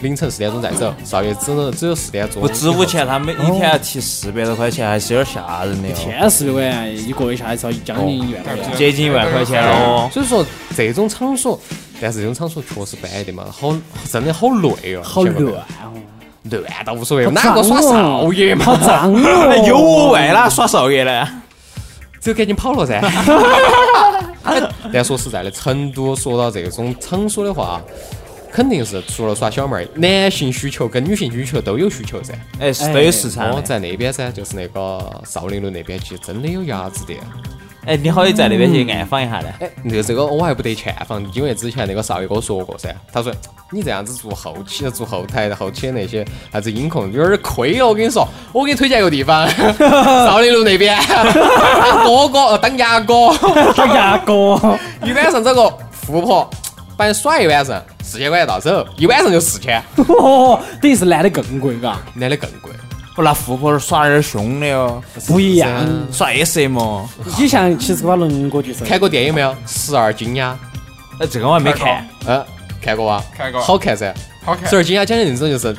[0.00, 2.40] 凌晨四点钟再走，少爷只能只有四点钟。
[2.40, 8.76] 不值五钱，他每一天要提四百多块钱，还是有点吓人的一，天四百块钱，一个月下来是要将近一万块钱。
[8.76, 10.10] 接近一万块钱了哦。
[10.12, 11.58] 所以说这种场所，
[12.00, 13.74] 但是这种场所确实办的嘛，好
[14.08, 15.64] 真的好累哦，好乱哦，
[16.48, 18.64] 乱倒无所谓， 哪个耍少爷嘛？
[18.64, 19.64] 好脏哦！
[19.66, 21.26] 有我为哪耍少爷呢？
[22.22, 23.00] 只有赶紧跑了噻。
[24.92, 27.80] 但说实在的，成都说到这种场所的话，
[28.52, 32.34] 肯定是除了耍小妹儿，男性需求跟女性需求都有需求噻。
[32.58, 33.62] 哎，是都有市场哦，的。
[33.62, 37.20] 在那边噻，就是那个少林路那边，其实真的有鸭子店。
[37.86, 39.48] 哎，你好，在那边去暗访一下呢？
[39.60, 43.32] 哎，那个这个我还不得欠访，因为之前那个少爷跟我说过噻，他说
[43.70, 47.86] 你这样子做后期、做后台、后期那些啥子音控有点亏了。
[47.88, 49.48] 我跟你说，我给你推荐一个地方，
[50.26, 50.98] 少林路那边，
[52.04, 53.14] 哥哥呃当牙哥，
[53.74, 54.32] 当牙哥，
[55.06, 56.50] 一晚上找个富婆
[56.98, 59.80] 把你耍一晚上，四千块钱到手，一晚上就四千，
[60.18, 62.72] 哦，等于是男的更贵，嘎，男的更贵。
[63.14, 65.70] 不，那富婆耍点凶的哦，不一样。
[66.10, 67.08] 耍 SM 哦。
[67.38, 69.54] 你像其实把龙哥就是看过电影没有？
[69.64, 70.58] 十二金鸭，
[71.20, 72.04] 哎，这个我还没看。
[72.26, 72.44] 嗯，
[72.82, 73.24] 看过啊？
[73.36, 74.12] 看过好看噻。
[74.44, 74.74] 好看十。
[74.74, 75.76] 二金鸭讲的那种就是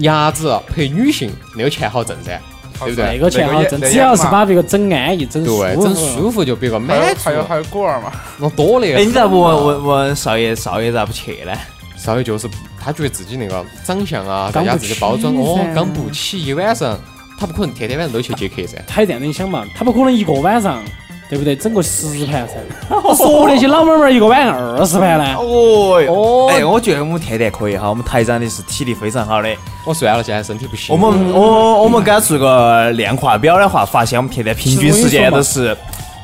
[0.00, 2.38] 鸭子陪女性，那个钱好挣噻，
[2.86, 3.04] 对不对？
[3.12, 10.54] 那个钱好挣，那个也只要是把别个整安逸、整对，舒整，舒服就别个还满足有还有还有果儿嘛， 那多的哎，你咋不问问问少爷？
[10.54, 11.52] 少爷咋不去呢？
[11.96, 12.48] 少爷就是
[12.80, 16.98] 他觉得自己那个长相啊，刚不再加自己包装哦噻，刚不起，一晚上
[17.38, 18.76] 他不可能天天晚上都去接客噻。
[18.86, 20.82] 他这样的你想嘛，他不可能一个晚上，
[21.28, 21.54] 对不对？
[21.54, 22.54] 整个十盘噻，
[23.16, 25.34] 说那些老妹儿们一个晚上二十盘呢。
[25.36, 29.48] 哦哦哎，我觉得我们天天可以哈，我们台长的是体力非常好的。
[29.84, 30.94] 我算了，现在身体不行。
[30.94, 35.76] 我们我我们给他做个量化表的话，发现我们天天平均时间都是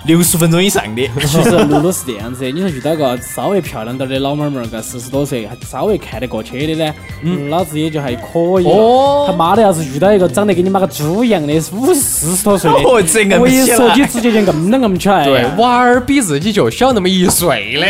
[0.04, 1.08] 六十分钟以上的。
[1.26, 8.66] 其实露露是这样子的，你说遇到个稍微漂亮点的老妹儿们儿，个四十多岁，还稍微看得过去的呢，嗯老子也就还可以。
[8.66, 12.88] 哦他妈的，要是遇到一个长得跟你妈个猪一样的五四十多岁哦的，
[13.40, 15.24] 我一说你直接就硬都硬不起来。
[15.24, 17.86] 对，娃儿比自己就小那么一岁的，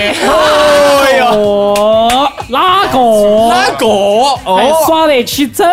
[1.27, 2.99] 哦，哪个？
[3.49, 3.87] 哪个？
[4.55, 5.65] 还耍得起走？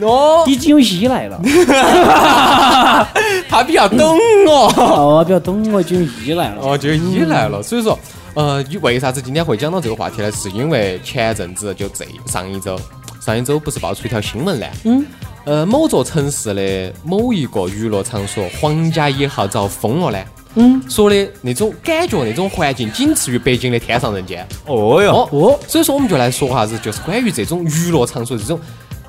[0.00, 1.38] 哦，已经有依赖了。
[3.48, 4.72] 他比较懂我。
[4.76, 6.62] 哦，比较懂我，已经有依赖了。
[6.62, 7.62] 哦，就依赖了。
[7.62, 7.98] 所以说，
[8.32, 10.32] 呃，你为啥子今天会讲到这个话题呢？
[10.32, 12.80] 是因为前阵子就这上一周，
[13.20, 14.66] 上一周不是爆出一条新闻呢？
[14.84, 15.04] 嗯。
[15.44, 20.24] 呃，某座城市的某一个娱乐场所皇家一号遭封了呢。
[20.54, 20.82] 嗯。
[20.88, 24.46] 说的那种感觉，那种环境仅次于北京的天上人间。
[24.66, 28.58] 哦哟，哦，所以说我们就来说下子，就是关于这种娱乐场所这种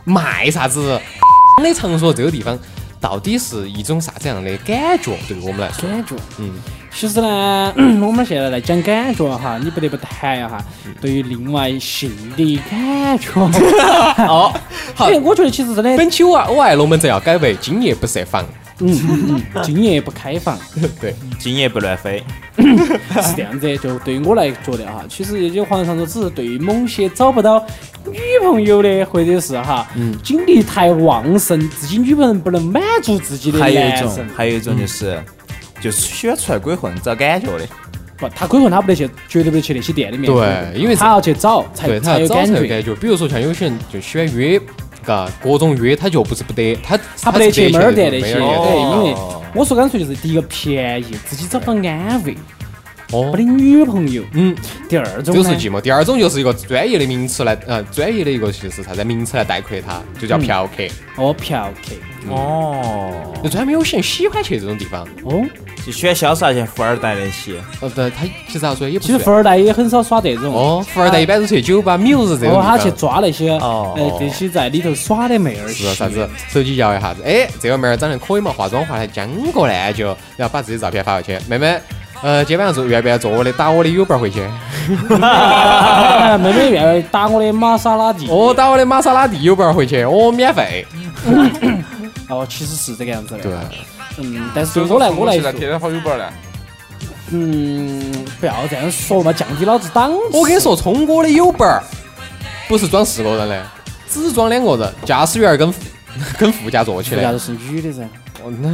[0.05, 2.57] 卖啥子的 场所这个地方，
[3.03, 5.11] 到底是一种啥子样的感觉？
[5.27, 6.53] 对于我们来说，感觉，嗯，
[6.95, 10.63] 其实呢， 我们现在来讲感觉哈，你不得不谈一下
[11.01, 13.29] 对于另外性的感觉。
[14.25, 14.53] 哦，
[14.95, 18.45] 好因为我觉得其实真的，本期我爱我爱龙门阵要改为今夜不设防。
[18.79, 20.57] 嗯，今夜不开房
[20.99, 22.23] 对，今夜不乱飞。
[23.21, 23.77] 是这样子的。
[23.77, 27.63] 就对于我来觉得哈，其实也就皇上说，只是对于某些找不到
[28.05, 29.87] 女朋友的，或者是哈，
[30.23, 35.21] 精力太旺盛，自己女朋友不能满足自己的还有一种，，还有一种就是，
[35.81, 37.67] 就是喜欢出来鬼混找感觉的。
[38.17, 40.31] 不，他鬼混他不得去，绝对不得去那些店里面。
[40.31, 42.67] 对因为他要去找才对，他才有找感觉。
[42.67, 42.93] 感觉。
[42.95, 44.59] 比如说像有些人就喜欢约，
[45.03, 49.15] 嘎，各种约，他就不是不得，他他不得去门儿的那些，对，因为
[49.53, 52.35] 我说干脆就是第一个便宜，自己找不到安慰，
[53.11, 54.23] 哦没得，女朋友。
[54.33, 54.55] 嗯，
[54.89, 55.79] 第二种就是寂寞。
[55.79, 60.83] 第二种就是一个专业的名词来，呃，专业的一个就是啥子名词来概括它，就叫嫖客。
[61.17, 61.95] 哦，嫖客，
[62.29, 63.11] 哦，
[63.43, 65.03] 就专门有些人喜欢去这种地方。
[65.25, 65.43] 哦，
[65.85, 67.59] 就喜欢潇洒些富二代那些。
[67.81, 69.31] 哦，对，他其实咋说也不其实富。
[69.31, 70.53] 二代也很少耍这种。
[70.53, 72.89] 哦，富二代一般都去酒吧、米日这种哦，他去。
[72.91, 75.83] 抓那些哦呃这些在里头耍的妹儿去。
[75.83, 76.29] 是啊啥子？
[76.47, 80.07] 手机摇一下子，哎，这个妹儿长得可以嘛，化妆化的将过烂就，
[80.37, 81.77] 然后把自己照片发过去，妹妹，
[82.21, 84.41] 呃，今天晚上做愿不愿意做我的打我的友伴回去？
[85.21, 88.27] 哎 妹妹愿意打我的玛莎拉蒂。
[88.29, 90.85] 哦，打我的玛莎拉蒂友伴回去，哦，免费。
[92.33, 93.43] 哦，其实是这个样子的。
[93.43, 93.51] 对，
[94.17, 96.25] 嗯，但是对我来我来说现在，天天好友伴呢。
[97.31, 100.37] 嗯，不要这样说嘛，降低老子档次。
[100.37, 101.83] 我跟你说，聪哥的友伴儿
[102.67, 103.65] 不是装四个人的，
[104.09, 105.81] 只装两个人，驾驶员跟副
[106.37, 107.37] 跟副驾坐起来副驾都。
[107.39, 108.03] 是女的噻，
[108.43, 108.69] 哦，那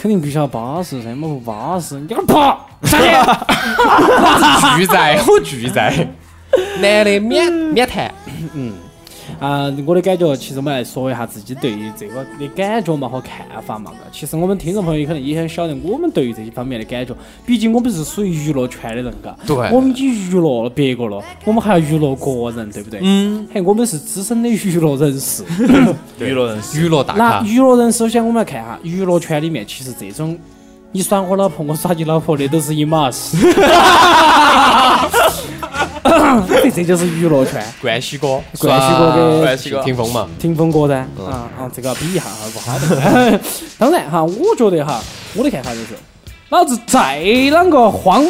[0.00, 2.68] 肯定必须要巴适噻，么不巴适，你给我跑！
[2.82, 3.06] 上去。
[4.78, 6.08] 拒载，我拒载。
[6.80, 8.12] 男的免免谈，
[9.40, 13.92] 啊、我的感觉，其实我们来说一下自己对于这个的感觉嘛和看法嘛。
[14.12, 19.36] 其实我们听众朋友可能也很晓得我们对于这些方面的感觉，毕竟我们是属于娱乐圈的人，嘎。
[19.46, 23.00] 对我们已经娱乐了别个了，我们还要娱乐个人，对不对？
[23.02, 23.46] 嗯。
[23.52, 25.44] 嘿，我们是资深的娱乐人士。
[26.18, 26.80] 娱乐人士。
[26.80, 30.38] 娱乐大那，娱乐人，首先我们来看哈，娱乐圈里面其实这种
[30.92, 33.36] 你耍我老婆，我耍你老婆那都是一码事。
[36.48, 43.40] 这这就是娱乐圈，冠希哥，冠希哥跟冠希哥霆锋嘛，霆锋哥噻，啊啊，这个比一下哈不好的。
[43.78, 45.02] 当然哈，我觉得哈，
[45.34, 45.88] 我的看法就是，
[46.50, 48.24] 老子再啷个慌，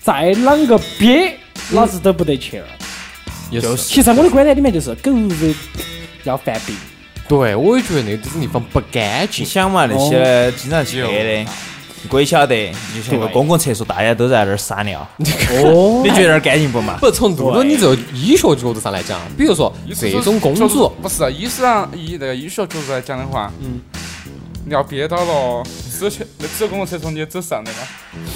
[0.00, 1.36] 再啷个憋，
[1.72, 2.66] 老子都不得去了。
[3.50, 3.76] 也是。
[3.76, 5.54] 其实我的观点里面就是，狗日
[6.24, 6.74] 要犯病。
[7.28, 9.46] 对，我也觉得那种地方不干净你净。
[9.46, 11.06] 想嘛，那些经常去的，
[12.08, 16.02] 鬼晓得，就像个公共厕所，大家都在那儿撒尿， 哦。
[16.04, 16.96] 你觉得那儿干净不嘛？
[17.00, 23.80] 不从露露你这个医学角度上来讲，比如说这种公就是主，不是医生上医那个医学角度来讲的话，嗯，
[24.66, 25.62] 尿憋到了，
[25.98, 26.26] 只有去
[26.58, 27.78] 只有公共厕所你走上的嘛，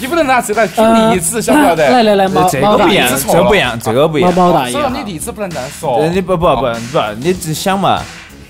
[0.00, 1.88] 你不能拿这来举例子，晓不晓得？
[1.88, 3.02] 来来来，毛这毛大爷。
[3.08, 4.34] 个不一样，这个不一样，这个不一样。
[4.34, 6.08] 毛大爷哈，所以你例子不能这样说呃，。
[6.08, 8.00] 你不不不不，你只想嘛，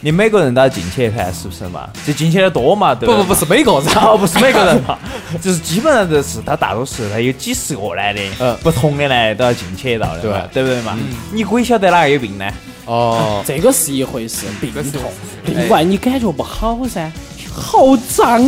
[0.07, 1.89] 你每个人都要进去一盘，是不是嘛？
[2.07, 4.97] 就进去的多嘛，对不不不是每个人， 哦，不是每个人嘛，
[5.43, 8.57] 就是基本上就是他大多数他有几十个男的，嗯。
[8.63, 10.97] 不同的男的都要进去一道的对，对不对嘛？
[11.33, 12.49] 你鬼晓得哪个有病呢？
[12.85, 15.03] 哦，这个是一回事，病痛。
[15.47, 17.11] 另外，你感觉不好噻，
[17.59, 18.43] 好脏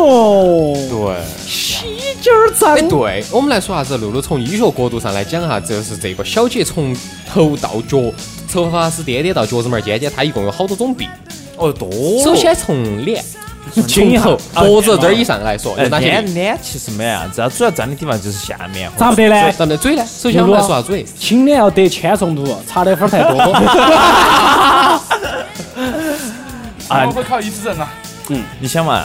[0.00, 1.16] 哦，对。
[1.46, 1.84] 洗
[2.20, 2.82] 劲儿脏哎，。
[2.82, 3.98] 对，我们来说啥子？
[3.98, 6.96] 露露从医学角度上来讲哈，就是这个小姐从
[7.30, 7.98] 头到脚，
[8.50, 11.06] 头发丝颠颠到脚趾门儿尖尖，她一共有好多种病。
[11.56, 11.88] 哦，多。
[12.22, 13.22] 首先从脸，
[13.86, 16.12] 从头脖子这儿以上来说，呃有哪些病？
[16.12, 18.90] 脸脸其实没啥子，它主要脏的地方就是下面。
[18.96, 19.52] 咋不得呢？
[19.52, 20.02] 咱们的嘴呢？
[20.06, 23.38] 首先我们来说下嘴，青脸要得铅中毒，查的分儿太多。
[26.88, 27.76] 啊我会考医师证
[28.28, 29.04] 啊，你想嘛，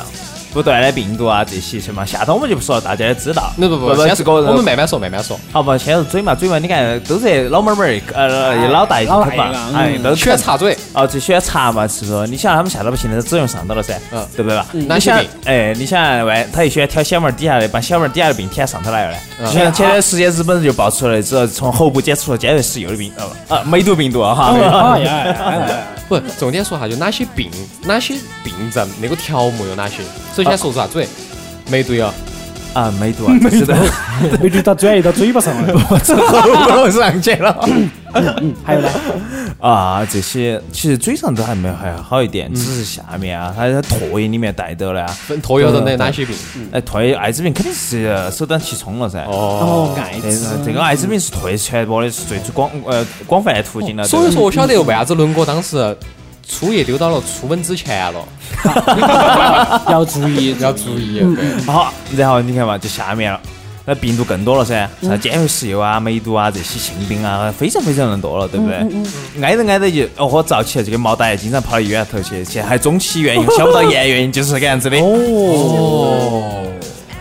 [0.51, 3.51] 不断的病毒啊这些什么，下头我们就不说了，大家也知道。
[3.55, 5.39] 那不不，不先是个人我们慢慢说，慢慢说。
[5.51, 12.27] 好吧，先是嘴嘛，嘴嘛，你看都是老妹儿妹儿，呃，老大爷老大爷嘛啊，哎，都喜欢插嘴，哦，就喜欢插嘛，是不是？
[12.27, 14.65] 你想他们下头不行的，只用上头了噻，嗯对不对吧？
[14.71, 19.17] 你想哎，你想外，他又喜欢挑小门儿底下的，把小门儿底下的病舔上头来了呢。
[19.41, 24.97] 嗯就像前段时间日本人就爆出来，只要从喉部检出了尖锐湿疣的病，呃啊，梅毒病毒啊哈。
[26.09, 27.51] 不，重点说哈就哪些病，
[27.83, 29.97] 哪些病症，那个条目有哪些？
[30.35, 31.07] 首先说啥子？
[31.69, 32.11] 梅毒有，
[32.73, 33.75] 啊，梅毒啊， 是的，
[34.41, 35.99] 没毒到转移到嘴巴上了。
[36.03, 37.67] 从喉咙上去了。
[38.63, 38.89] 还有呢？
[39.59, 45.07] 啊，这些其实嘴上都还没有还好一点，只是下面啊，它在唾液里面带到了啊。
[45.07, 46.35] 分脱有的那哪些病？
[46.71, 49.23] 哎，唾液艾滋病肯定是首当其冲了噻。
[49.25, 50.57] 哦，哦，艾滋。
[50.57, 54.03] 个这个艾滋病是唾液传播的是最广呃广泛的途径了。
[54.05, 55.95] 所以说我晓得为啥子伦哥当时
[56.49, 58.27] 初夜丢到了初吻之前了，
[59.87, 61.19] 要注意，要注意。
[61.19, 63.39] 对，好，然后你看嘛，就下面了。
[63.85, 68.75] 那病毒更多了噻，啥尖锐湿疣啊、梅毒啊这些性病啊，非常非常的多了，对不对？
[69.41, 74.97] 挨着挨着就哦豁燥起来，就跟毛大爷经常跑到医院头去，现在还中期原因晓不到原原因，就是这个样子的。
[74.97, 76.67] 哦，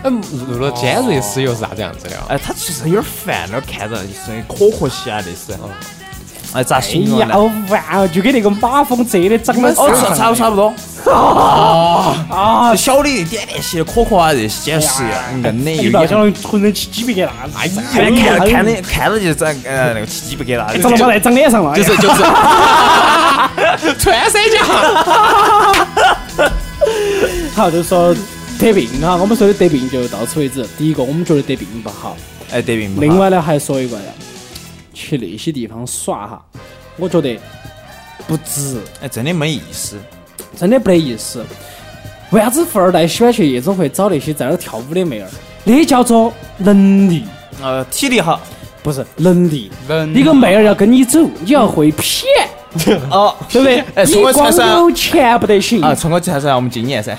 [0.03, 2.25] 嗯，入了尖锐湿疣是啥子样子的啊？
[2.29, 5.57] 哎，他其实有点烦，那看着就是可可惜啊，那是。
[6.53, 7.37] 哎，咋哎形容呀，呢？
[7.69, 10.73] 完了，就跟那个马蜂蛰的长得哦，差差不差不多。
[11.11, 12.75] 啊 啊！
[12.75, 15.93] 小的一点点些可可啊，这些简直硬的一有点。
[15.93, 20.81] 道相当于浑身起鸡皮疙瘩，哎呀，看看看着看着就长呃那个起鸡皮疙瘩。
[20.81, 22.21] 长了毛在长脸上了，就是就是，
[23.97, 24.65] 穿山甲。
[27.55, 28.13] 好，就说
[28.59, 30.65] 得病哈，我们说的得病就到此为止。
[30.77, 32.15] 第一个，我们觉得得病不好；
[32.51, 33.07] 哎，得病不好。
[33.07, 34.03] 另外呢，还说一个呀，
[34.99, 36.45] 去那些地方耍哈，
[36.97, 37.39] 我觉得
[38.27, 39.97] 不值，哎，真的没意思。
[40.57, 41.45] 真的不得意思。
[42.31, 45.29] 为啥子富二代喜欢去夜总会找那些在那儿跳舞的妹儿？
[45.63, 47.23] 那叫做能力，
[47.61, 48.41] 呃，体力好。
[48.81, 49.71] 不是能力。
[49.87, 52.25] 能一个妹儿要跟你走，你要会骗，
[53.09, 53.79] 哦，对不对？
[53.95, 57.17] 哎你光有钱不得行，啊，冲我才算我们经验噻。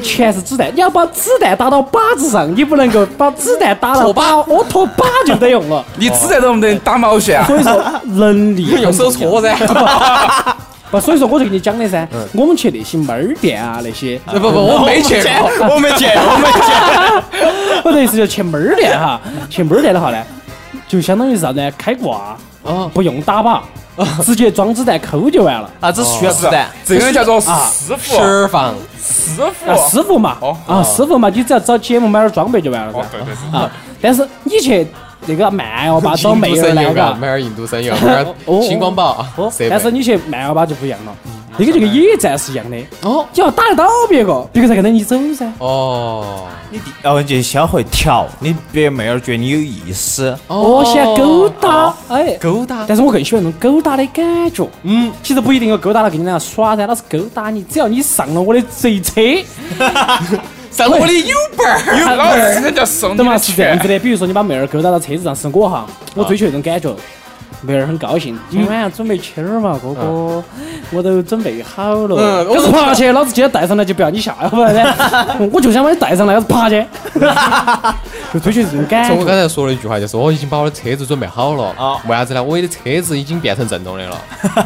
[0.00, 5.84] 钱是子弹，你要把子弹打到靶子上，你不能够把子弹打到靶，我拖靶就得用了。
[5.96, 7.46] 你子弹都不得打毛线啊？
[7.46, 9.54] 所以说能力 用手搓噻。
[10.90, 15.68] 不，所以说我就跟你讲的噻，我们去那些猫儿店啊，那些，不不，我没去过。
[15.74, 17.82] 我没见，我没见。
[17.84, 20.20] 我的意思就去猫儿店哈，去猫儿店的话呢，
[20.88, 21.70] 就相当于是啥子呢？
[21.78, 23.60] 开挂，哦不用打靶，
[24.24, 25.70] 直接装子弹扣就完了。
[25.80, 26.68] 啊，只需要子弹。
[26.84, 27.48] 这个叫做师
[27.96, 28.74] 傅，释放。
[29.02, 29.88] 师啊，傅。
[29.90, 33.58] 师傅嘛，哦啊，师傅嘛，你只要找节目买点装备就完了噻。
[33.58, 33.70] 啊，
[34.00, 34.86] 但是你去
[35.26, 37.14] 那个慢摇吧找妹儿那个。
[37.14, 39.26] 买点印度神油，买点哦星光宝
[39.68, 41.14] 但是你去慢摇吧就不一样了，
[41.56, 43.26] 那个就跟野战是一样的，哦。
[43.32, 45.50] 你要打得到别个，别个才跟着你走噻。
[45.58, 46.46] 哦。
[46.72, 50.36] 你第哦，你就先会调，你别妹儿觉得你有意思。
[50.46, 54.64] 哦，先勾搭，哎，勾搭，但是我更喜欢那种勾搭的感觉。
[54.84, 59.20] 嗯，其实不一定要勾搭了跟你俩耍噻，老是勾搭你，只要你上了我的贼车，
[60.88, 63.16] 上我的 U 本儿，老子人家送？
[63.16, 63.98] 的钱，是这样子的。
[63.98, 66.94] 比如说你把妹儿勾搭到车子上，是我哈，我追求那种感觉。
[67.62, 70.42] 妹儿很高兴，今晚上准备亲儿嘛，哥哥，
[70.90, 72.16] 我都准备好了。
[72.16, 74.94] 嗯可是爬去，老子今天带上来就不要你下，要不然呢，
[75.52, 76.82] 我就想把你带上来，要是爬去，
[78.32, 79.38] 就追求这种感从我刚。
[79.38, 81.64] 才说了一句话，就是我已经把我的车子准备好了。
[81.76, 82.42] 啊为啥子呢？
[82.42, 84.18] 我的车子已经变成震动的了，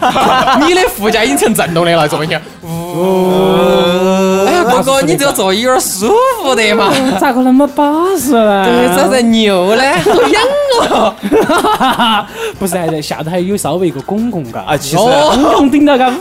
[0.65, 2.41] 你的副驾已经成震动的了，坐一下。
[4.83, 6.93] 哥哥，你这个座椅有点舒服的嘛？
[7.21, 7.85] 咋个那么巴
[8.19, 8.65] 适呢？
[8.65, 9.83] 对，咋在牛呢？
[10.05, 10.43] 好痒
[10.91, 11.15] 哦！
[12.59, 16.13] 不是，还在下头还有稍微一个拱拱嘎，啊，其实拱拱顶到嘎。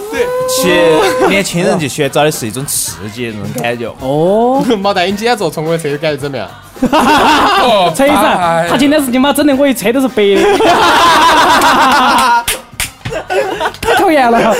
[0.49, 3.87] 其实年轻人就喜欢找的是一种刺激的那种感觉。
[3.99, 6.47] 哦， 毛蛋，你今天坐乘我的车感觉怎么样？
[6.81, 10.41] 哦车子，拜他今天是你妈整的我一车都是白的。
[13.81, 14.55] 太讨厌了，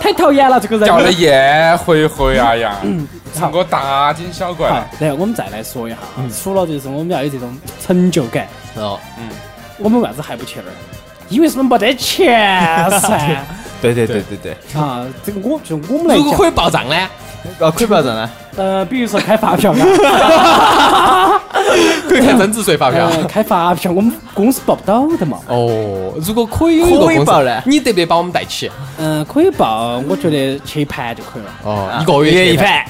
[0.00, 0.86] 太讨厌了，这个人。
[0.86, 5.98] 叫的烟回回啊呀，嗯成个大惊小好怪。，然后我们再来说一下，
[6.42, 8.98] 除了就是我们要有这种成就感，哦，
[9.78, 10.74] 我们为啥子还不去那儿？
[11.28, 13.44] 因为是我们没得钱噻。
[13.80, 14.80] 对对对对对。
[14.80, 16.96] 啊，这个我就我们来，如果可以报账呢？
[17.58, 18.30] 啊，可以报账呢？
[18.60, 19.76] 呃，比如说开发票啊，
[22.06, 23.06] 可以开增值税发票。
[23.06, 25.38] 呃，开发票我们公司报不到的嘛。
[25.48, 28.70] 哦，如果可以有一个可以公司报呢你得不得把我们带起？
[28.98, 31.50] 嗯，可以报，我觉得去一盘就可以了。
[31.64, 32.84] 哦，一个月去月一盘，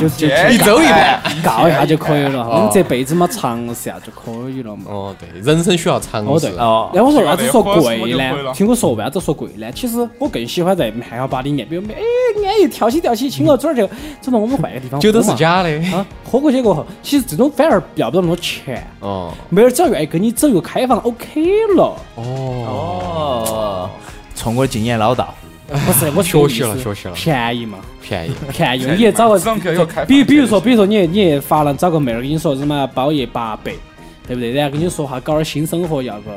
[0.00, 1.20] 就就哎一周一盘。
[1.44, 2.44] 告一下就可以了。
[2.48, 4.82] 我们这辈子嘛尝试下就可以了嘛。
[4.86, 6.58] 哦，对，人生需要尝试哦，试对。。
[6.58, 8.52] 哦那我说为啥子说贵呢？
[8.52, 9.70] 听我说为啥子说贵呢？
[9.72, 11.94] 其实我更喜欢在汉堡吧里面，比如哎，
[12.44, 14.98] 安逸跳起跳起，亲个嘴儿就走到我们换个地方。
[15.00, 15.34] 酒都是。
[15.36, 15.68] 假的。
[15.94, 18.86] 啊，喝过去过后，其实这种反而要不到那么多钱。
[19.00, 21.42] 哦妹儿只要愿意跟你走一个开放，OK
[21.76, 21.96] 了。
[22.14, 23.90] 哦，哦，
[24.34, 25.34] 从我的经验老道，
[25.68, 28.32] 不是，我学习了是学习了便宜嘛，便宜。
[28.50, 28.86] 便宜。
[28.86, 29.38] 你也找个
[30.06, 33.72] 比比如说，比如说你你发了找个妹儿跟你说什么包夜八百，
[34.26, 34.52] 对不对？
[34.52, 36.36] 然后跟你说哈搞点新生活要个，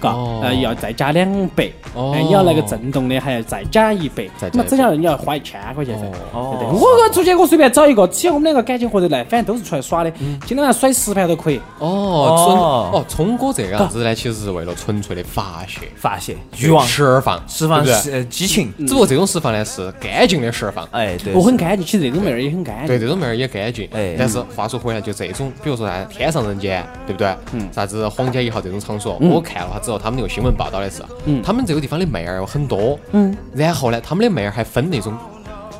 [0.00, 6.06] 嘎哦，呃要再加两百，哦哎你要那个震动的还要再加一百，再加一百那么整下来你要花一千块钱噻。
[6.32, 6.80] 哦对不对？
[6.80, 10.10] 我出去我随便找一个，只要我们两个感情合得来，反正都是出来耍的，
[10.46, 11.60] 今天晚上甩十盘都可以。
[11.78, 17.84] 哦，纯哦哦，聪哥这个样子呢，其实是为了纯粹的发泄发泄欲望，释放，释放
[18.28, 18.72] 激情。
[18.78, 20.86] 只不过这种释放呢是干净的释放。
[20.90, 22.86] 哎，对，我很干净，其实这种妹儿也很干净。
[22.86, 23.88] 对，这种妹儿也干净。
[23.92, 27.34] 哎但是话说回来，就这种，比如说啥天上人间，对不对？
[27.52, 32.98] 嗯啥子皇家一号这种场所，我看了他之后，他们那个新闻报道的是，嗯他们这个地方的妹儿有很多。
[33.12, 33.34] 嗯。
[33.54, 35.16] 然后呢，他们的妹儿还分那种，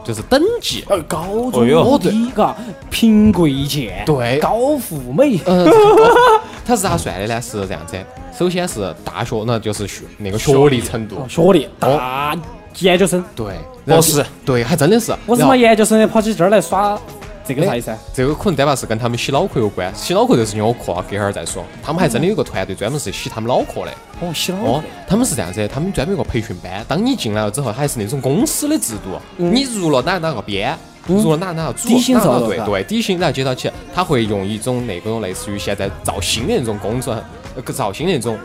[0.05, 0.85] 就是等级。
[0.89, 2.57] 呃，高哦中低嘎，
[2.89, 6.17] 贫贵贱，对高富美，呃，这个
[6.65, 7.43] 他是咋算的呢？
[7.43, 7.97] 是这样子，
[8.39, 12.37] 首先是大学，那就是学那个学历程度，学历大
[12.79, 13.25] 研究生。
[13.35, 13.55] 对，
[13.85, 15.13] 博士，对，还真的是。
[15.27, 16.99] 我是然后嘛研究生跑起这儿来耍，
[17.47, 17.99] 这个啥意思啊？
[18.13, 21.65] 这个可能单把是跟他们洗脑壳有关，洗脑壳这个事情我课啊隔会儿再说。
[21.83, 23.93] 他们还真的有个团队专门是洗他们脑壳的。
[24.21, 30.77] 哦，洗脑哦，他们是这样子的，他们专门有个培训班，当你进来了之后，还是那种公司的制度，你入了哪哪个编，
[31.07, 37.15] 入了哪哪个组，哪哪队对底薪，然后接到起，他会用一种那种类似于现在造星的那种工作，
[37.55, 38.39] 呃，造星的那种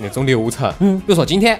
[0.00, 1.58] 那种流程，嗯，比如说今天。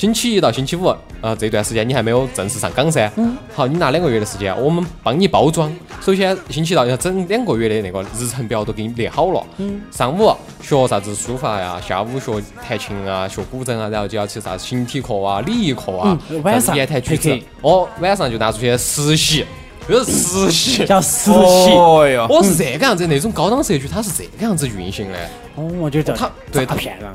[0.00, 3.12] 星期一到星期五，呃，这段时间你还没有正式上岗噻。
[3.16, 3.36] 嗯。
[3.54, 5.70] 好，你拿两个月的时间，我们帮你包装。
[6.00, 9.44] 首先，星期一到要整两个月的那个日程表都给你列好了。
[9.58, 9.78] 嗯。
[9.90, 17.38] 上午学啥子书法呀，下午学弹琴啊，学古筝啊，然后就要去啥子形体课啊、礼仪课啊，嗯晚上言谈举止。
[17.60, 19.44] 哦，晚上就拿出去实习，
[19.86, 20.86] 就是实习。
[20.86, 21.72] 叫实习。
[21.74, 25.18] 哦哟，我，是这个样子，那种高档社区它是这个样子运行的。
[25.60, 27.12] 哦，我就叫他对诈骗了。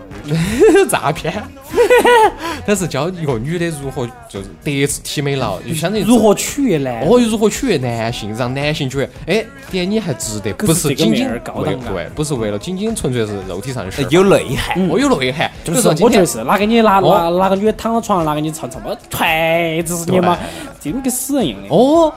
[0.90, 1.34] 诈骗，
[2.66, 7.02] 但是教一个女的如何就是德智体美劳，就相当于 如何取悦男？
[7.02, 11.76] 哦，如何取悦男性，让男性觉得，哎，点你还值得，不是仅仅儿高对，
[12.16, 14.90] 不是为了仅仅纯粹是肉体上的释放，有内涵。
[14.90, 15.50] 哦有内涵。
[15.64, 20.38] 就比如说我觉得是哪个你拿哦拿哪个女的躺到床上，拿给你唱唱么锤子是你嘛，
[20.82, 21.68] 这种跟死人一样的。
[21.70, 22.14] 哦，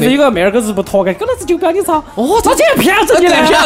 [0.00, 3.58] 是有个妹儿个日不脱开，狗老子就不要你唱，哦找钱骗子你来骗？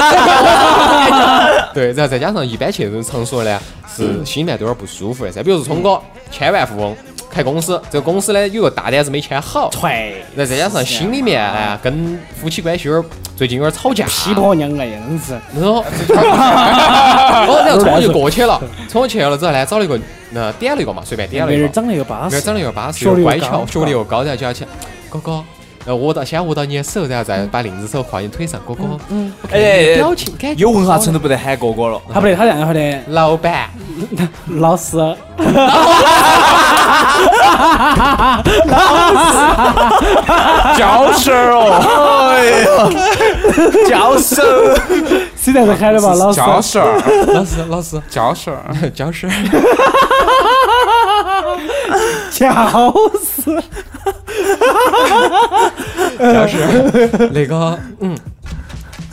[1.75, 5.41] 对，然后再加上一般去这种场所呢，是心里面都有点不舒服的噻。
[5.41, 6.01] 比如说聪哥，
[6.33, 6.97] 千万富翁，
[7.31, 15.33] 开公司，这个公司呢有个大单子没签好，踹，那再加上心里面呢跟夫妻关系有点最近有点吵架，批婆娘哎，真是。
[15.55, 15.85] 然后，
[17.47, 19.97] 哦，然后冲我就过去了，冲我去了之后呢，找了一个，
[20.35, 24.67] 呃，点了一个嘛，随便点了一个妹儿，长得又巴适妹儿，长得又巴适，乖巧，学历又高，然后就要去，
[25.09, 25.45] 哥哥。
[25.85, 32.01] 然后握到，先握到你的手，然后再把另一只手跨你腿上，哥哥，嗯，我看你的表情感觉有文化程度不得喊哥哥了。
[32.13, 33.69] 他不得，他这样说的，老板，
[34.47, 34.97] 老师，
[40.77, 42.67] 教授哦，哎呀，
[43.89, 44.43] 教授，
[45.37, 46.37] 是这样子喊的吧，老师？
[46.37, 46.81] 教授，
[47.33, 48.53] 老师，老师，教授，
[48.95, 49.29] 教师，
[52.31, 53.61] 教师，
[56.19, 56.59] 教师，
[57.33, 58.17] 那个， 嗯，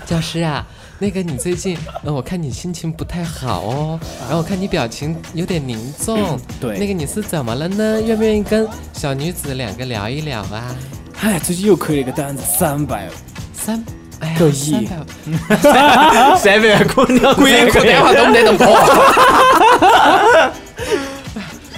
[0.06, 0.66] 教师啊，
[1.00, 8.02] 那个你最近，嗯，我看你心情不太好哦，然后我看你表情有点凝重，对那个你是怎么了呢？
[8.02, 10.76] 愿不愿意跟小女子两个聊一聊啊？
[11.22, 13.10] 哎，最近又亏了一个单子，三百，
[13.54, 13.84] 三，
[14.20, 18.68] 哎呀，个亿三百，三百可能要鬼哭电话都没得动破。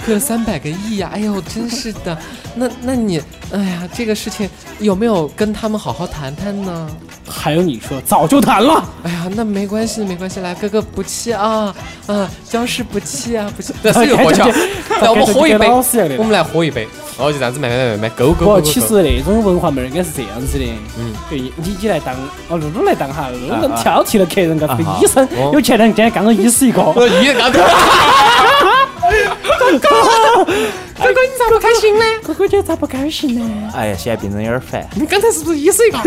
[0.04, 2.16] 亏了三百个亿呀、哎呦，真是的。
[2.54, 3.20] 那那你，
[3.52, 4.48] 哎呀，这个事情
[4.78, 6.88] 有没有跟他们好好谈谈呢？
[7.28, 11.74] 还有你说早就谈了，哎呀，那没关系，没关系，来，哥哥不气啊
[12.06, 13.72] 啊，僵尸不气啊，不气。
[13.82, 13.90] 来，
[15.08, 15.66] 我们喝一杯，
[16.18, 16.86] 我们来喝一杯，
[17.16, 20.64] 然后就这样子慢慢慢勾勾勾不，其实那种文化妹儿应该是这样子的，
[20.98, 22.14] 嗯，你你来当，
[22.48, 27.50] 哦，露露来当哈，露露挑剔了客人，告诉医生哦，有前两天刚刚医死一个，我一刚
[29.00, 29.80] 刚。
[31.02, 32.04] 哥哥，你咋不开心呢？
[32.24, 33.70] 哥哥姐咋不高兴呢？
[33.74, 34.86] 哎呀，现在病人有点烦。
[34.94, 35.98] 你刚才是不是一死一个？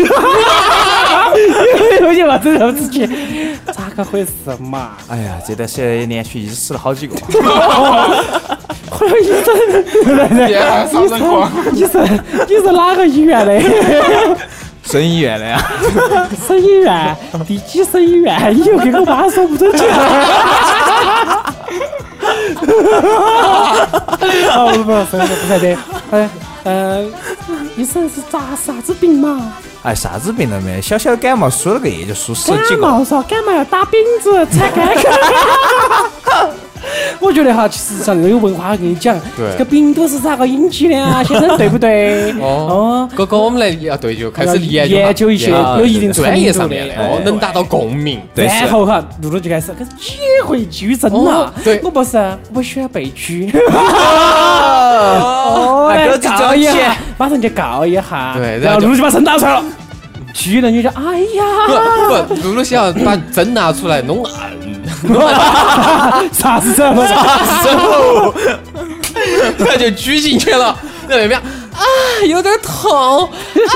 [2.00, 3.06] 有点嘛，这样子去，
[3.66, 4.92] 咋个回事嘛？
[5.08, 7.14] 哎呀，这段时间连续医死了好几个。
[8.88, 9.54] 我说医生，
[11.74, 12.02] 医生，
[12.48, 13.60] 你是哪个医院的？
[14.84, 15.60] 省医院的呀。
[16.48, 17.14] 省医院，
[17.46, 18.56] 第几省医院？
[18.56, 19.84] 你又给我妈说不准去。
[24.54, 25.76] 哦， 不不，不是不晓得，
[26.10, 26.28] 哎
[26.64, 27.04] 呃，
[27.76, 29.52] 医生是咋啥子病嘛？
[29.82, 32.76] 哎，啥子病了没，小小感冒，输了个液就输十几个感个。
[32.78, 35.06] 冒噻，感冒要打饼子才干去。
[37.20, 41.22] 我觉得哈，其实像这个有文化，我跟你讲，这个病毒是咋个引起的啊？
[41.22, 42.32] 先生对不对？
[42.40, 48.20] 哦，哥哥，我们来要对就开始研究研究一些啊有一定专业上的面的，哦，能达到共鸣。
[48.34, 51.62] 然后哈，露露就开始，可是几回居真哦呐？
[51.64, 52.18] 对我不是，
[52.54, 53.50] 我喜欢被拘。
[53.72, 55.22] 哦
[55.88, 58.34] 哦那个就告一下，马上就告一下。
[58.36, 59.64] 对然后露露就把针拿出来了。
[60.34, 64.50] 拘人就讲，哎呀，不不，露露想要把针拿出来弄暗，
[66.32, 66.94] 啥子针？
[66.94, 68.34] 然后
[69.58, 70.76] 他就举进去了，
[71.08, 71.82] 在那边啊，
[72.26, 73.28] 有点痛。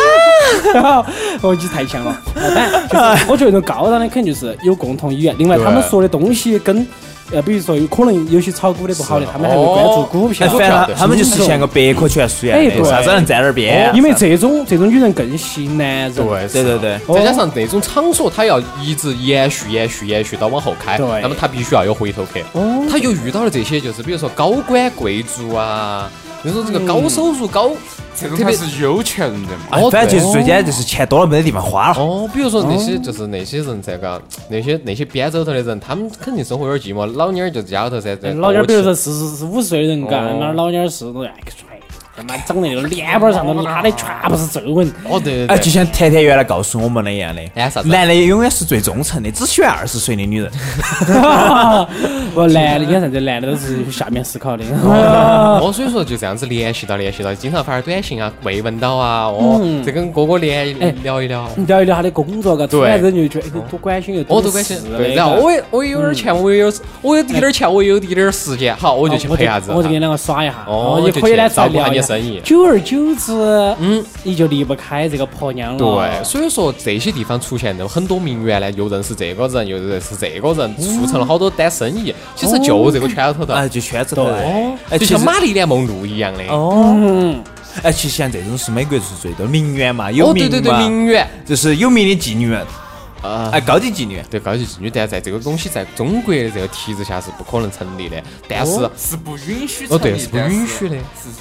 [0.74, 1.04] 然后
[1.42, 2.20] 哦，你太强了。
[2.34, 5.34] 呃当然，就是我觉得那种高档的肯定就是有共同语言。
[5.38, 6.86] 另外，他们说的东西跟
[7.32, 10.48] 呃，比如说有可能有些炒股的不好的，他们还会关注股哎，票。
[10.48, 13.90] 反正他们就是像个百科全书一样，哎对啥子人站那儿编。
[13.94, 16.14] 因为这种这种女人更吸引男人。
[16.14, 22.40] 对对对对，再加上那种场所，他要一直延续、延续、延续到往后开，那么他必须要有回头客。
[22.52, 26.10] 哦他又遇到了这些，就是比如说高官贵族啊，
[26.42, 27.70] 那种这个高收入、高
[28.16, 29.64] 这种才是有钱人的嘛。
[29.70, 31.98] 哎哦反正就是最简单就是钱多了没得地方花了。
[31.98, 41.34] 哦，比如说那些就是那些人这个那些那些边走头的人，他们肯定生活有点寂寞，老妞儿就家头噻，在老娘儿比如说四十四五十岁的人干，那老娘儿是都哎
[42.20, 44.86] 他妈长得那个脸板上头拉的全部是皱纹。
[45.08, 50.50] 哦对哎，就像甜甜原来告诉我们的一样的，哎啥子男的永远是最忠诚的，只喜欢二十岁的女人。
[52.34, 53.20] 我，男的，你看啥子？
[53.20, 54.64] 男的都是下面思考的。
[54.84, 61.48] 哦，所以说就这样子联系到联系到，经常发点短信啊，慰问到啊，哦，这跟哥哥联哎聊一聊。
[61.66, 69.70] 聊一聊他的工作，嘎，突然人就觉得哎多关心又我都关心对，然后我也我也有点钱，我也有我有滴点儿钱，我也有滴点儿时间，好，我就去陪下子。
[69.70, 72.40] 哦我就跟你两个耍一下，哦就然后一回来照顾下再聊一下你生意。
[72.42, 73.32] 久而久之，
[73.78, 75.78] 嗯，你就离不开这个婆娘了。
[75.78, 82.12] 对，所以说这些地方出现的很多名媛呢，又认识这个人，又认识这个人，促成了好多单生意。
[82.34, 84.32] 其实就这个圈子头的，哎，就圈子头的。
[84.32, 86.42] 哦，哎，就像玛丽莲梦露一样的。
[86.48, 87.40] 哦，嗯，
[87.82, 91.24] 哎，其实像这种是美国是最多名媛嘛，有名对对，嘛，名媛。
[91.46, 92.56] 就是有名的妓女，
[93.22, 93.50] 啊。
[93.52, 94.22] 哎，高级妓女。
[94.30, 98.22] 对高级妓女，但在这个东西在中国的这个体制下是不可能成立的。
[98.48, 100.96] 但是，是不允许哦对，是不允许的。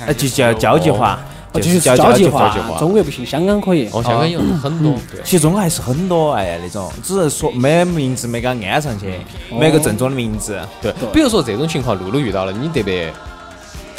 [0.06, 1.20] 哎，就叫交际花，
[1.52, 2.50] 哦就是叫交际花。
[2.50, 3.88] 化，中国不行，香港可以。
[3.92, 5.22] 哦，香港有很多，对。
[5.24, 9.14] 其实中国还是很多哎那种，只是说没名字没给它安上去，
[9.52, 10.60] 没个正宗的名字。
[10.82, 13.14] 对，比如说这种情况，露露遇到了，你得不得？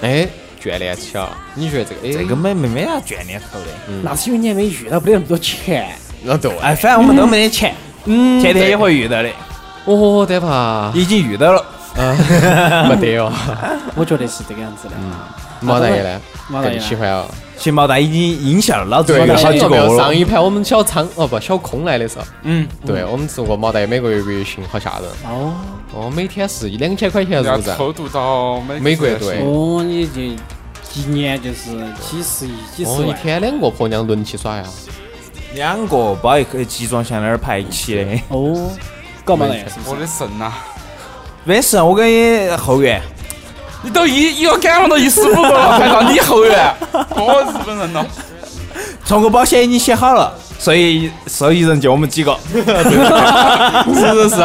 [0.02, 0.28] 哎，
[0.62, 1.36] 眷恋起了。
[1.54, 2.08] 你觉得这个？
[2.08, 3.66] 哎，这个没没没啥眷恋头的。
[4.02, 5.94] 那是因为你还没遇到，没得那么多钱。
[6.22, 9.28] 那对，哎，反正我们都没得钱，嗯天天也会遇到的，
[9.84, 11.64] 哦，得怕，已经遇到了。
[12.88, 13.32] 没得哦。
[13.96, 14.94] 我觉得是这个样子的。
[15.60, 16.20] 毛大爷呢？
[16.48, 17.26] 更毛大爷喜欢哦。
[17.56, 20.14] 其实毛大爷已经阴下了，老子好几个了上。
[20.14, 25.52] 一盘我们小仓哦不小空来的时候，嗯，对我们做过毛大爷每个月月薪好吓人哦
[25.92, 27.76] 哦，每天是一两千块钱要入账。
[27.76, 30.22] 偷渡到美美国对哦，你就
[30.94, 33.12] 一年就是几十亿、几十哦，一。
[33.20, 34.64] 天两个婆娘轮起耍呀。
[35.54, 38.20] 两个包一个集装箱那儿排一起的。
[38.28, 38.70] 哦，
[39.24, 39.96] 搞毛大爷是不我？
[39.96, 40.52] 的神呐！
[41.44, 43.00] 没事，我给你后援。
[43.82, 48.06] 你都一一个赶上到一十五个了，还让你后援， 我日本人了。
[49.06, 52.38] 重个保险已经写好了，所以受益人就我们几个。
[52.52, 52.60] 是
[53.96, 54.40] 是是。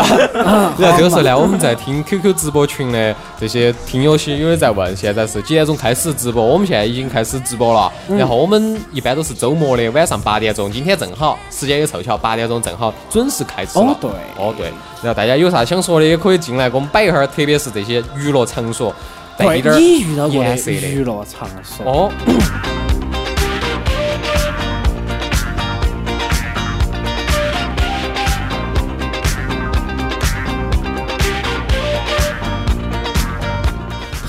[0.78, 6.42] 然后 这个时候呢，我们在听 QQ 直播群的这些听友些有的在问，现在是几点钟开始直播？
[6.42, 7.92] 我们现在已经开始直播了。
[8.18, 13.86] 然后我们一般都是周末的晚上八点钟，今天正好时间也凑巧，八点钟正好准时开始了。
[13.86, 14.68] 哦对哦对。
[15.04, 18.96] 然后大家有啥想说的，也可以进来给我们摆一下儿，特别是这些娱乐场所，
[19.38, 21.86] 带一点儿你遇到过的颜色的娱乐场所？
[21.86, 22.12] 哦。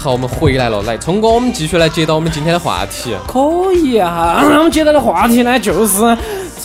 [0.07, 3.13] 好，我们回来了，来，聪哥，我们继续来接到我们今天的话题。
[3.27, 5.97] 可以啊， 我们接到的话题呢，就是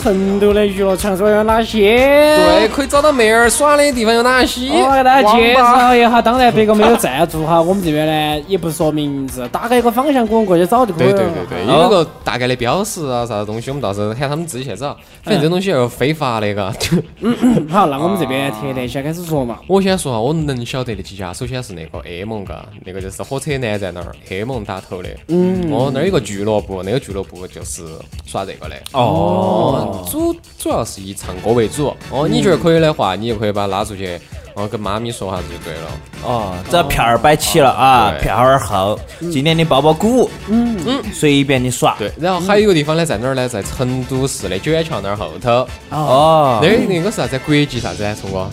[0.01, 2.35] 成都的娱乐场所有哪些？
[2.35, 4.69] 对，，可以找到妹儿耍的地方有哪些？
[4.71, 6.21] 我给大家介绍一下。
[6.21, 11.31] 当然，别个没有赞助哈，我们这边呢也不说名字，大概一个方向，我们过去找就可以对了。
[11.31, 14.97] 对对对，有个大概的标识啊，啥子东西，我们到时候喊他们自己去找。
[15.23, 16.73] 反正这东西要非法的，嘎。
[17.69, 19.59] 好，那我们这边特点先开始说嘛。
[19.67, 25.09] 我先说哈，我能晓得的几家，首先是那个 A 梦，嘎，那个就是火车南站那儿黑梦打头的。
[25.27, 25.71] 嗯。
[25.71, 27.83] 哦，那儿有个俱乐部，那个俱乐部就是
[28.25, 28.75] 耍这个的。
[28.93, 29.90] 哦。
[30.09, 31.95] 主主要是以唱歌为主。
[32.09, 34.19] 哦，你觉得可以的话，你就可以把他拉出去，
[34.55, 35.89] 哦，跟妈咪说下子就对了。
[36.23, 38.99] 哦，只要票儿摆齐了啊，对票儿厚，
[39.31, 41.95] 今天的包包鼓，嗯嗯，随便你耍。
[41.97, 43.47] 对，然后还有一个地方呢，在哪儿呢？
[43.47, 45.67] 在成都市的九眼桥那儿后头。
[45.89, 47.39] 哦那，那个是啥子？
[47.39, 48.15] 国际啥子？
[48.21, 48.49] 聪哥？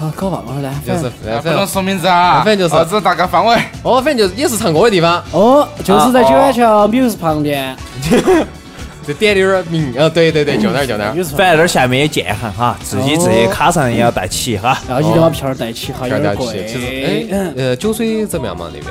[0.00, 0.82] 啊，搞忘了呢。
[0.86, 3.56] 就是反正能说名字啊，反正就是啥子大概范围。
[3.82, 5.22] 哦，反正就是也是唱歌的地方。
[5.32, 7.76] 哦，就是在九眼桥 Muse 旁边。
[9.06, 11.14] 就点点儿名，呃，对对对，就那儿就那儿。
[11.36, 14.78] 反正那儿下面也建行哈，自己自己卡上也要带齐哈。
[14.88, 16.66] 然后一定要票儿带齐哈，有票点贵。
[16.66, 18.66] 其实哎，呃，酒水怎么样嘛？
[18.72, 18.90] 那边？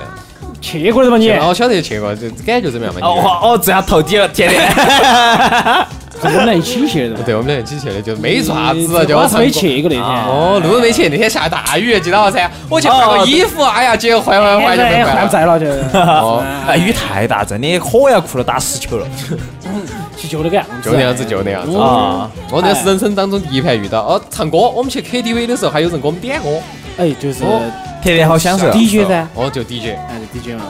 [0.62, 1.30] 去过的嘛你？
[1.32, 3.02] 哦，我晓得去过，这感觉怎么样嘛？
[3.02, 4.62] 你哦哦，这下透底了，天天。
[6.24, 7.20] 我们俩一起去的嘛。
[7.26, 9.52] 对，我们俩一起去的，就没做啥子，就我是没。
[9.52, 10.02] 去过那天。
[10.06, 12.50] 哦，路都没去，那天下大雨，记到了噻。
[12.70, 15.16] 我去换个衣服，哎呀，结果换换换就换了。
[15.16, 15.66] 换在了就。
[16.00, 19.06] 哦， 哎，雨太大，真的火药库都打湿球了
[20.24, 20.90] 就就那个样子。
[20.90, 21.78] 就那样子，就那样子。
[21.78, 22.30] 啊！
[22.50, 26.50] 我那是人生当中第一盘遇到哦，唱歌，我们去 KTV 的时候，还有人给我们点歌。
[26.98, 27.62] 哎，就是哦
[28.02, 28.70] 天天好享受。
[28.72, 29.28] DJ 噻。
[29.36, 29.96] 哦，就 DJ。
[30.10, 30.66] 哎，就 DJ 嘛。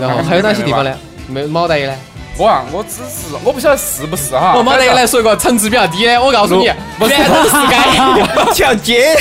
[0.00, 0.94] 然后还有哪些地方呢？
[1.26, 1.94] 没毛大爷呢？
[2.38, 4.54] 我啊，我只是我不晓得是不是哈。
[4.56, 7.10] 我，毛大爷来说一个层次比较低的，我告诉你，燃灯
[7.44, 9.16] 是街， 条街，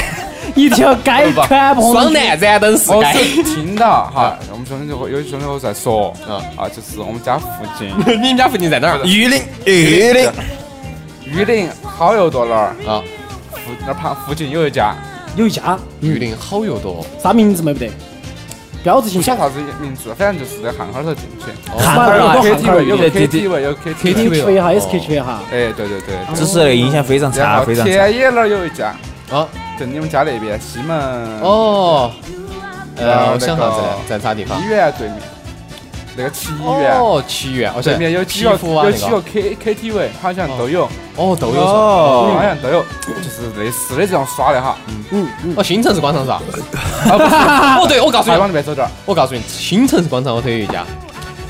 [0.58, 1.12] 一条 街
[1.48, 3.14] 全部双南燃灯是我街。
[3.24, 7.48] 是听到哈，我们兄弟有有兄弟伙在说，嗯啊，就是我们家附
[7.78, 7.90] 近
[8.22, 9.00] 你们家附近在哪儿？
[9.06, 10.30] 玉林，玉林，
[11.26, 13.04] 玉林好友多那儿啊，
[13.52, 14.96] 附那旁附近有一家，
[15.36, 17.06] 有一家，玉林好友多。
[17.22, 17.90] 啥名字没不得？
[18.84, 21.52] 标志性小不晓得啥子名字，反正就是在巷口头进去。
[21.78, 24.62] 汉儿啊有 KTV，有 KTV，有 KTV。
[24.62, 25.42] 哈，也是 KTV 哈。
[25.52, 26.16] 哎，对对对。
[26.36, 27.92] 只是那个印象非常然差，后非常差。
[27.92, 28.96] 田野那儿有一家，
[29.32, 29.48] 啊，
[29.78, 30.98] 就你们家那边西门
[31.42, 32.12] 哦，
[32.96, 33.88] 呃，我想啥子呢？
[34.08, 34.66] 在啥地方医？
[34.66, 35.18] 院对面，
[36.16, 36.50] 那个奇
[36.80, 36.98] 院。
[36.98, 40.86] 哦，祈愿，哦，对面有几个有几个个，K KTV，好像都有，
[41.18, 41.62] 哦，都有。
[41.62, 42.82] 哦好像都有，
[43.22, 44.78] 就是类似的这种耍的哈。
[45.12, 45.54] 嗯嗯。
[45.58, 46.42] 哦，新城市广场是吧？
[47.80, 50.86] 哦，对，我告诉再你，往那边走点儿，我告诉你，新城市广场后头有一家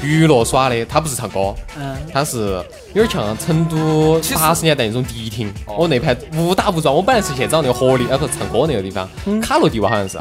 [0.01, 1.95] 娱乐耍的，他不是唱歌，嗯。
[2.13, 5.53] 他是有点像成都八十年代那种迪厅。
[5.65, 9.07] 我那排误打误撞，我本来是去找那个活力，呃，不是唱歌那个地方，
[9.41, 10.17] 卡乐迪吧好像是。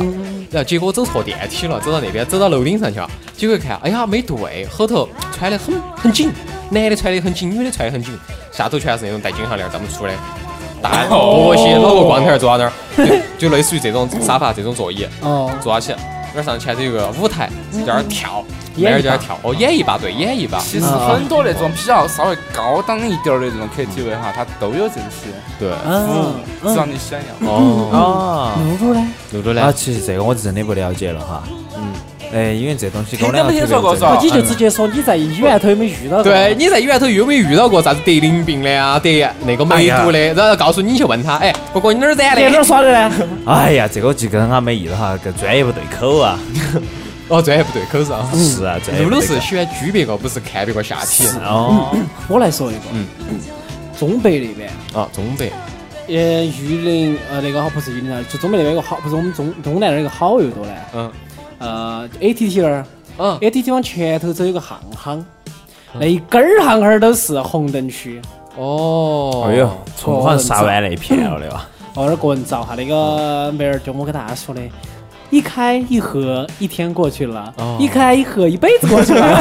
[0.50, 3.10] 然后结果走错电梯了，走到那边，走到楼顶上去了。
[3.36, 6.30] 结果一看，哎呀，没对，后头穿的很很紧，
[6.70, 8.18] 男的穿的很紧，女的穿的很紧，
[8.52, 10.12] 下头全是那种带金项链这么粗的。
[10.82, 12.72] 大波鞋，老个光头儿坐到那儿，
[13.38, 15.50] 就就类似于这种沙发、这种座椅，哦。
[15.60, 18.44] 坐到起，那儿上前头有个舞台，在那儿跳，
[18.76, 20.58] 那儿在那儿跳，哦，演一把，对，演一把。
[20.60, 26.34] 其实很多那种比较稍微高档一点儿的这种 KTV 哈，它都有这些对，嗯。
[26.62, 27.48] 只要你想要。
[27.48, 28.52] 哦，哦。
[28.80, 29.08] 露露呢？
[29.32, 29.72] 露露呢啊，？
[29.72, 31.42] 其实这个我真的不了解了哈。
[32.32, 36.24] 哎，因为这东西跟我听都没两个特别正听说过是吧你就直接说你在医院头有没有遇到过？
[36.24, 40.34] 对，你在医院头有没有遇到过啥子得淋病的啊，得那个梅毒的？
[40.34, 42.64] 然后告诉你去问他，哎，不过你哪儿染在哪儿？
[42.64, 43.14] 耍的呢？
[43.46, 46.38] 哎呀，这个就跟他没意思哈，跟专业不对口啊。
[47.28, 48.28] 哦，专业不对口是啊。
[48.34, 51.26] 是啊，专业露露不对口是喜欢狙别个，不是看别个下体。
[51.44, 51.96] 哦，
[52.28, 53.06] 我来说一个，嗯
[53.98, 55.50] 中北那边，啊，中北。
[56.08, 56.14] 呃，
[56.44, 60.72] 玉林，呃，那个好不是玉林啊，就中北那边有个好，不是我们中东南那儿有个好又多呢。
[60.94, 61.10] 嗯
[61.58, 62.86] 呃，ATT 那儿
[63.18, 65.24] 嗯，，ATT 往前头走有个巷巷，
[65.98, 68.20] 那一根儿巷巷儿都是红灯区。
[68.56, 69.44] 哦。
[69.48, 71.68] 哎呦，从好像杀完那一片了的吧？
[71.94, 74.60] 哦，那儿个人造哈，那个妹儿就我给大家说的，
[75.30, 79.36] 一开一合，一天过去了；哦一开一合，一辈子过去了。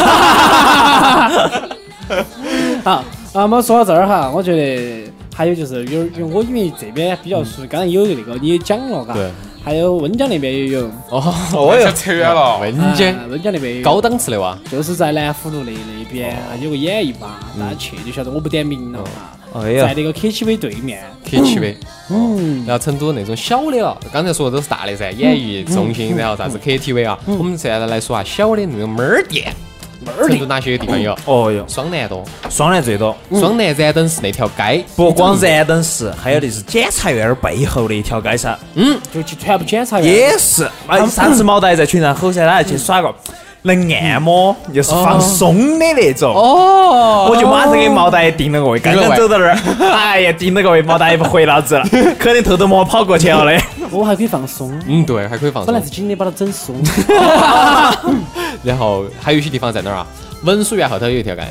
[2.84, 2.92] 好，
[3.34, 9.30] 啊，我们说到这儿哈，我觉得还有就是有，因为我因为这边比较熟，刚才有那个你也讲了嘎，对。
[9.66, 12.60] 还有温江那边也有，哦，哦哟，扯远了。
[12.60, 13.82] 温江啊温江那边有。
[13.84, 14.56] 高档次的哇。
[14.72, 19.62] 就是在南湖路那那边啊有个演艺吧，大家去就晓得，我不点名了哈。
[19.64, 19.88] 哎呀。
[19.88, 21.78] 在，那个 KTV 对面，KTV，
[22.12, 29.52] 嗯，然后成都那种小的了，刚才说的都是大的噻，演艺中心，然后啥子 KTV 啊，我们现在来说下小的那种猫儿店，
[30.28, 31.18] 成都哪些地方有？
[31.26, 38.58] 哦哟，双楠多，双楠最多，双楠燃灯市那条街，不光燃灯市，还有就是检察院儿背后的一条街噻，
[39.14, 40.14] 就去全部检察院。
[40.14, 40.70] 也是。
[40.88, 43.14] 哎，上次毛大爷在群上吼噻，他还去耍个
[43.66, 46.34] 能按摩又是放松的那种。
[46.34, 49.58] 哦我就马上给毛大爷定了个位，刚刚走到那儿，
[49.92, 51.86] 哎呀，定了个位，毛大爷不回老子了，
[52.20, 53.60] 可能偷偷摸摸跑过去了的。
[53.92, 55.90] 我还可以放松，嗯，对，还可以放松本来是。
[55.90, 56.76] 紧的把它整松。
[58.64, 60.06] 然后还有一些地方在哪儿啊？
[60.44, 61.42] 文殊院后头有一条街，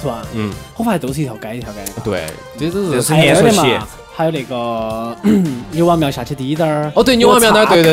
[0.00, 0.22] 是吧？
[0.34, 1.78] 嗯，我发现都是一条街一条街。
[2.04, 2.24] 对，
[2.58, 5.16] 这都这是是年说起还有的嘛，还有那个
[5.72, 6.92] 牛王庙下去低点儿。
[6.94, 7.92] 哦对牛王庙那儿对对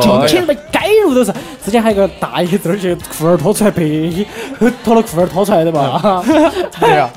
[0.00, 1.32] 进去那街路都是。
[1.64, 3.82] 之前还有个大爷在那儿去裤儿脱出来拍，
[4.84, 6.22] 脱了裤儿脱出来的嘛。
[6.78, 7.08] 对呀。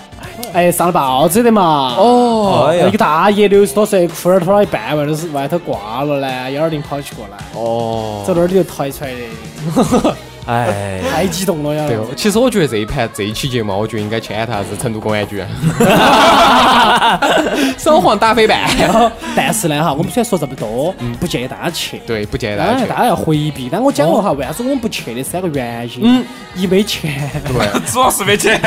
[0.53, 1.95] 哎，上了报纸的嘛。
[1.97, 10.15] 哦那个大爷六十多岁，裤儿脱了一半，外头是外头挂了呢，幺二零跑起过来，哦走那儿里头抬出来的，
[10.47, 11.85] 哎，太激动了呀！
[11.87, 15.43] 对，其实我觉得这一盘这一期节目，我觉得应该签他啥子成都公安局，
[17.77, 18.61] 扫黄打非办。
[19.35, 21.99] 但是呢哈，我们虽然说这么多，不建议大家去。
[22.07, 22.97] 对，不建议大家哎，去大。
[22.99, 23.69] 家要回避。
[23.71, 26.01] 但我讲了哈，为啥子我们不去的三个原因？
[26.03, 26.25] 嗯，
[26.55, 28.59] 一没钱，对 主要是没钱。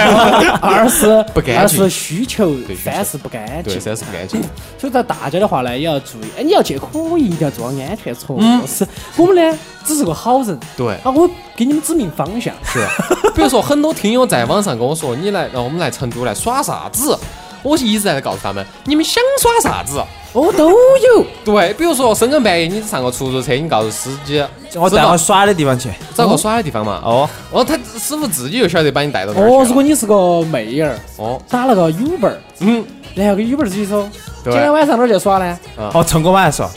[0.61, 3.81] 二是不干净二是需求对，需求三是不干对，净。
[3.81, 4.41] 三是不干净。
[4.79, 6.25] 所以在大家的话呢，也要注意。
[6.39, 6.87] 哎，你要去可
[7.19, 8.87] 以，一定要做好安全措嗯施。
[9.17, 10.59] 我们呢，只是个好人。
[10.77, 12.55] 对啊，我给你们指明方向。
[12.65, 12.87] 是，
[13.35, 17.19] 比如说很多听友在网上跟我说，你来，让我们来成都来耍啥子？
[17.63, 20.03] 我一直在告诉他们，你们想耍啥子？
[20.33, 21.27] 哦，都有。
[21.45, 24.43] 对，比如说深更半夜你上个出租车，你告诉司机，
[24.77, 25.91] 我带我耍的地方去。
[26.15, 27.03] 找个耍的地方嘛。
[27.05, 32.83] 哦，哦，他师傅自己就晓得把你带到哪儿哦，如果你是个妹儿，哦，打了个 Uber，嗯，
[33.15, 34.09] 然后给 Uber 司机说，
[34.43, 35.59] 对今天晚上哪儿去耍呢？
[35.93, 36.75] 哦，从我晚上说，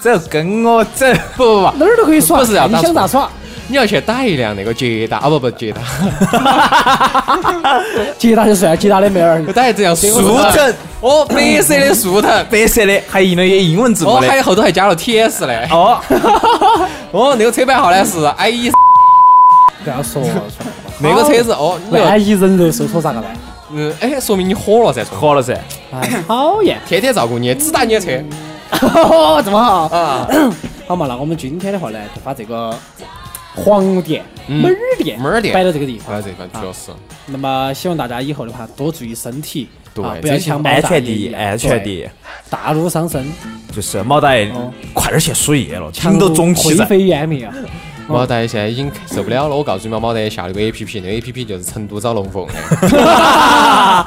[0.00, 1.06] 走，跟我走。
[1.36, 3.28] 不不不，哪儿都可以耍，不是要打想咋耍？
[3.68, 5.80] 你要去打一辆那个捷达，哦不不捷达，
[8.18, 14.28] 捷达就算捷达的妹儿，打一辆速速腾，哦，白色的速腾，白色的，还印了一些英文字哦，母的。
[14.28, 16.00] 还后头还加了 TS 嘞，哦，
[17.12, 18.72] 哦，那个车牌号呢是 IE，
[19.84, 20.28] 不要说了，
[20.98, 23.30] 那个车子哦，你要万一人肉搜索咋个办？
[23.72, 25.56] 嗯，哎，说明你火了噻，火了噻。
[25.92, 26.76] 哎，讨厌！
[26.88, 28.24] 天天照顾你，只打你的车哦，
[29.44, 29.86] 这么好。
[29.86, 30.28] 啊，
[30.86, 32.74] 好嘛，那我们今天的话呢，就把这个
[33.54, 36.08] 黄店、嗯门儿店、门儿店摆到这个地方。
[36.08, 36.90] 摆到这地方确实，
[37.26, 42.08] 那么希望大家以后的话多注意身体，对啊，不要这些安全第一，安全第，一。
[42.48, 43.24] 大路伤身，
[43.72, 46.84] 就是毛大爷哦，快点去输液了，强听都中气在。
[46.84, 47.54] 灰飞烟灭啊！
[48.08, 52.54] 毛大爷现在已经受不了了，我告诉你嘛，毛大爷下了个 A P P，那个 A P P 就是成都找龙凤的，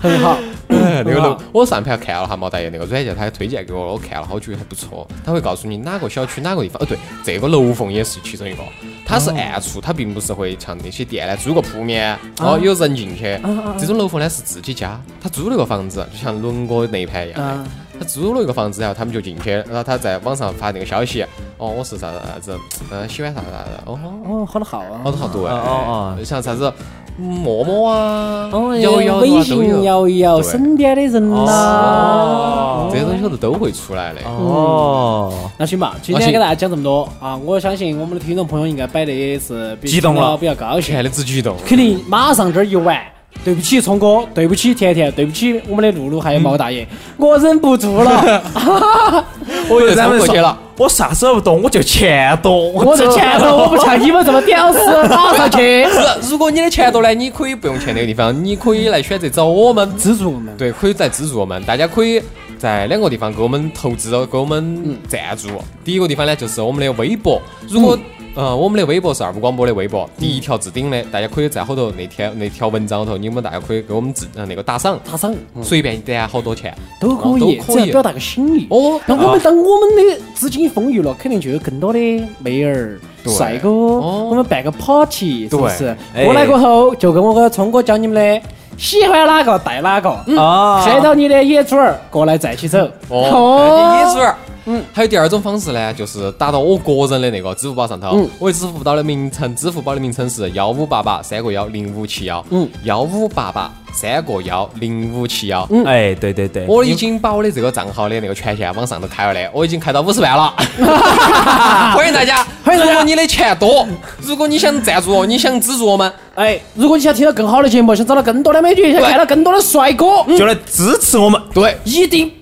[0.00, 0.38] 很好，
[1.04, 8.62] 那个楼，我上盘看了哈毛大爷那个软件，他也推荐给我了，我看了，好觉得还不错，他会告诉你哪个小区哪个地方，哦对，这个楼缝也是其中一个，
[9.04, 13.38] 它是暗处，它并不是会像那些店呢租个铺面，哦有人进去，
[13.78, 17.44] 这种楼缝呢是自己家，他租了个房子，就像伦哥那一盘一样的。
[17.44, 17.64] 啊。
[17.98, 21.22] 他租了一个房子，然后他们就进去，然后他在网上发那个消息，
[21.56, 22.58] 哦，我是啥子啥子，
[22.90, 23.96] 嗯，喜欢啥子啥子，哦，
[24.26, 25.00] 哦，好多号啊。
[25.04, 25.10] 好！
[25.12, 26.24] 多号多哎，哦哦。
[26.24, 26.72] 像啥子
[27.18, 31.44] 陌陌啊，哦，摇摇微啊都信有，摇一摇，对身边的人呐。
[31.46, 34.20] 哦这些东西都都会出来的。
[34.26, 37.36] 哦，那行吧，今天给大家讲这么多啊！
[37.36, 42.98] 我相信我们的听众朋友应该摆的也是比激动了比较高兴看，的直激动，肯定马上这儿一完。
[43.44, 48.42] 对不起，聪哥，对不起，甜甜，对不起，我们的露露还有毛大爷，我忍不住了。
[49.68, 50.58] 我又咱们说冲过去了。
[50.78, 52.68] 我啥时候不懂，我就钱多。
[52.70, 54.78] 我这钱多，我不像你们这么屌丝，
[55.08, 59.90] 打上去是，如果你的钱多呢，你可以不用去那个地方，你可以来选择找我们。
[59.96, 60.56] 资助我们。
[60.56, 62.22] 对，可以在资助我们，大家可以
[62.58, 65.48] 在两个地方给我们投资，给我们赞助。
[65.84, 67.96] 第一个地方呢，就是我们的微博，如果
[68.34, 78.66] 呃我们的微博是二五广播的微博，第一条置顶的，大家可以在后头那条那条文章后头，你们大家可以给我们自呃那个打赏，打赏随便点好多钱都可以，只要表达个心意。
[78.70, 81.98] 哦那我们当我们的资金丰裕了，肯定就有更多的
[82.38, 84.28] 妹儿、帅哥，哦。
[84.30, 85.94] 我们办个 party，是不是？
[86.14, 86.24] 对。
[86.24, 88.46] 过来过后，就跟我个聪哥教你们的，
[88.78, 90.10] 喜欢哪个带哪个，
[90.40, 92.78] 啊看到你的野猪儿过来再起走。
[93.08, 94.34] 哦，野猪儿。
[94.64, 98.10] 嗯，还有第二种方式呢，就是打到我个人的那个支付宝上头。
[98.14, 102.44] 嗯我的支付宝的名称，支付宝的名称是幺五八八三个幺零五七幺。
[102.50, 105.66] 嗯，幺五八八三个幺零五七幺。
[105.68, 110.54] 嗯哎，对对对，我已经把我的这个账号的那个权限往上头开了的，我已经开到五十万了。
[111.96, 113.84] 欢迎大家，欢迎大家如果你的钱多，
[114.20, 121.40] 如果你想赞助我，你想资助我们，哎，如果你想听到更好的节目，想找到更多的美女，想看到更多的帅哥，就来支持我们。
[121.52, 122.32] 对，一定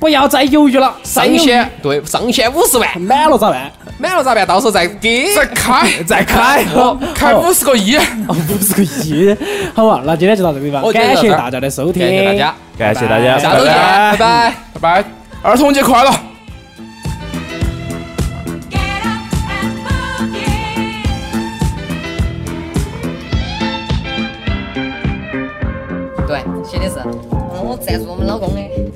[0.00, 3.70] 不要再犹豫了，上再犹豫限对上限五十万，满了咋办？
[3.98, 4.46] 满了咋办？
[4.46, 5.32] 到时候再给。
[5.36, 5.88] 再开。
[6.06, 6.64] 再开，
[7.14, 9.36] 开五十个亿，哦，不是个亿，
[9.74, 10.02] 好吧？
[10.04, 14.54] 那今天就到这个地方，感谢大家的收听，感谢大家，感谢大家，下周见，拜拜。
[14.80, 15.04] 拜拜，
[15.42, 16.10] 儿童节快乐。
[27.68, 28.87] 我赞助我们老公的。